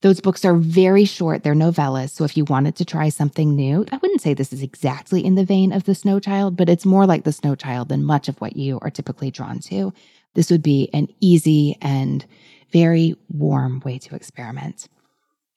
[0.02, 1.44] Those books are very short.
[1.44, 2.12] They're novellas.
[2.12, 5.36] So if you wanted to try something new, I wouldn't say this is exactly in
[5.36, 8.30] the vein of The Snow Child, but it's more like The Snow Child than much
[8.30, 9.92] of what you are typically drawn to.
[10.36, 12.26] This would be an easy and
[12.72, 14.88] very warm way to experiment.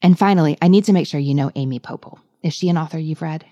[0.01, 2.19] And finally, I need to make sure you know Amy Poeppel.
[2.43, 3.45] Is she an author you've read?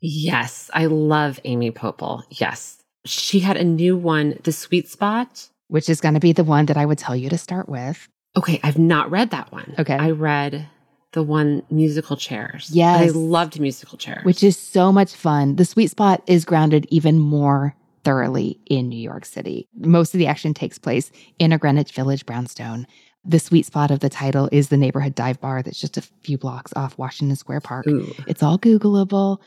[0.00, 0.70] Yes.
[0.74, 2.24] I love Amy Poeppel.
[2.30, 2.82] Yes.
[3.04, 5.48] She had a new one, The Sweet Spot.
[5.68, 8.08] Which is going to be the one that I would tell you to start with.
[8.36, 8.60] Okay.
[8.62, 9.74] I've not read that one.
[9.78, 9.94] Okay.
[9.94, 10.68] I read
[11.12, 12.68] the one musical chairs.
[12.72, 13.00] Yes.
[13.00, 14.24] I loved musical chairs.
[14.24, 15.56] which is so much fun.
[15.56, 17.74] The sweet spot is grounded even more
[18.06, 19.66] thoroughly in New York City.
[19.74, 22.86] Most of the action takes place in a Greenwich Village brownstone.
[23.24, 26.38] The sweet spot of the title is the neighborhood dive bar that's just a few
[26.38, 27.88] blocks off Washington Square Park.
[27.88, 28.14] Ooh.
[28.28, 29.38] It's all Googleable.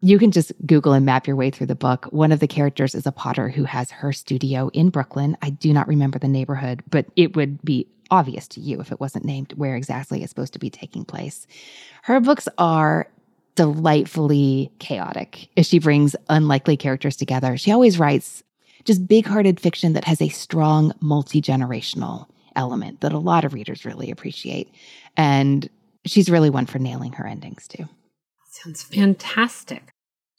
[0.00, 2.06] You can just Google and map your way through the book.
[2.10, 5.36] One of the characters is a potter who has her studio in Brooklyn.
[5.40, 8.98] I do not remember the neighborhood, but it would be obvious to you if it
[8.98, 11.46] wasn't named where exactly it's supposed to be taking place.
[12.02, 13.08] Her books are
[13.58, 17.56] delightfully chaotic as she brings unlikely characters together.
[17.56, 18.44] She always writes
[18.84, 23.54] just big hearted fiction that has a strong multi generational element that a lot of
[23.54, 24.72] readers really appreciate.
[25.16, 25.68] And
[26.06, 27.88] she's really one for nailing her endings too.
[28.48, 29.90] Sounds fantastic.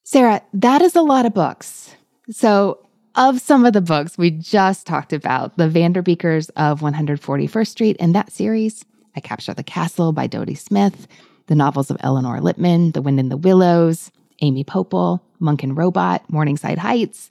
[0.05, 1.93] Sarah, that is a lot of books.
[2.31, 2.79] So,
[3.15, 8.13] of some of the books we just talked about, the Vanderbeekers of 141st Street in
[8.13, 11.05] that series, I Capture the Castle by Dodie Smith,
[11.49, 16.23] the novels of Elinor Lipman, The Wind in the Willows, Amy Poeppel, Monk and Robot,
[16.29, 17.29] Morningside Heights.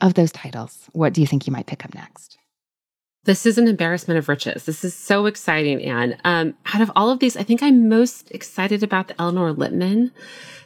[0.00, 2.36] Of those titles, what do you think you might pick up next?
[3.22, 4.64] This is an embarrassment of riches.
[4.64, 6.18] This is so exciting, Anne.
[6.24, 10.10] Um, out of all of these, I think I'm most excited about the Elinor Lipman,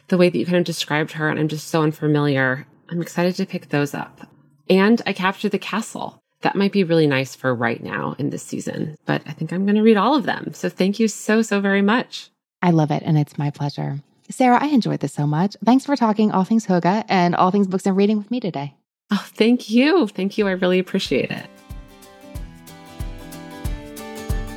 [0.07, 2.65] the way that you kind of described her, and I'm just so unfamiliar.
[2.89, 4.27] I'm excited to pick those up.
[4.71, 6.19] And I captured the castle.
[6.41, 9.65] That might be really nice for right now in this season, but I think I'm
[9.65, 10.51] going to read all of them.
[10.55, 12.31] So thank you so, so very much.
[12.61, 13.99] I love it, and it's my pleasure.
[14.29, 15.55] Sarah, I enjoyed this so much.
[15.63, 18.75] Thanks for talking all things Hygge and all things books and reading with me today.
[19.11, 20.07] Oh, thank you.
[20.07, 20.47] Thank you.
[20.47, 21.45] I really appreciate it.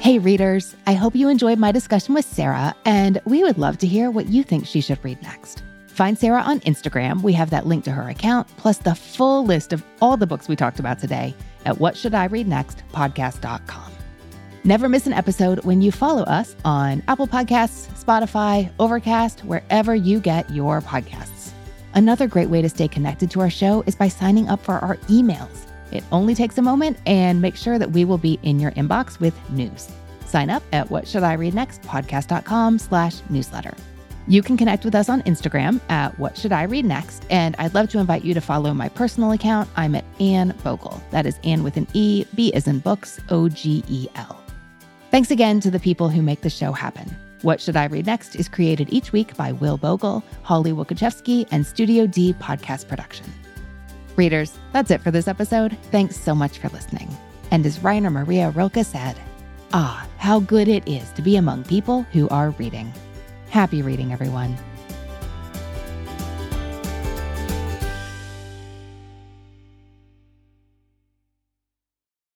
[0.00, 3.86] Hey, readers, I hope you enjoyed my discussion with Sarah, and we would love to
[3.86, 5.62] hear what you think she should read next.
[5.88, 7.22] Find Sarah on Instagram.
[7.22, 10.48] We have that link to her account, plus the full list of all the books
[10.48, 11.34] we talked about today
[11.66, 11.96] at What
[14.62, 20.20] Never miss an episode when you follow us on Apple Podcasts, Spotify, Overcast, wherever you
[20.20, 21.52] get your podcasts.
[21.94, 24.96] Another great way to stay connected to our show is by signing up for our
[25.08, 25.66] emails.
[25.92, 29.18] It only takes a moment and make sure that we will be in your inbox
[29.18, 29.88] with news.
[30.26, 33.74] Sign up at what should I read next podcast.com slash newsletter.
[34.28, 37.74] You can connect with us on Instagram at What Should I Read Next, and I'd
[37.74, 39.68] love to invite you to follow my personal account.
[39.74, 41.02] I'm at Anne Bogel.
[41.10, 44.39] That is Anne with an E, B as in books, O G E L.
[45.10, 47.16] Thanks again to the people who make the show happen.
[47.42, 51.66] What Should I Read Next is created each week by Will Bogel, Holly Wukachevsky, and
[51.66, 53.26] Studio D Podcast Production.
[54.14, 55.76] Readers, that's it for this episode.
[55.90, 57.08] Thanks so much for listening.
[57.50, 59.16] And as Rainer Maria Rilke said,
[59.72, 62.92] ah, how good it is to be among people who are reading.
[63.48, 64.56] Happy reading, everyone.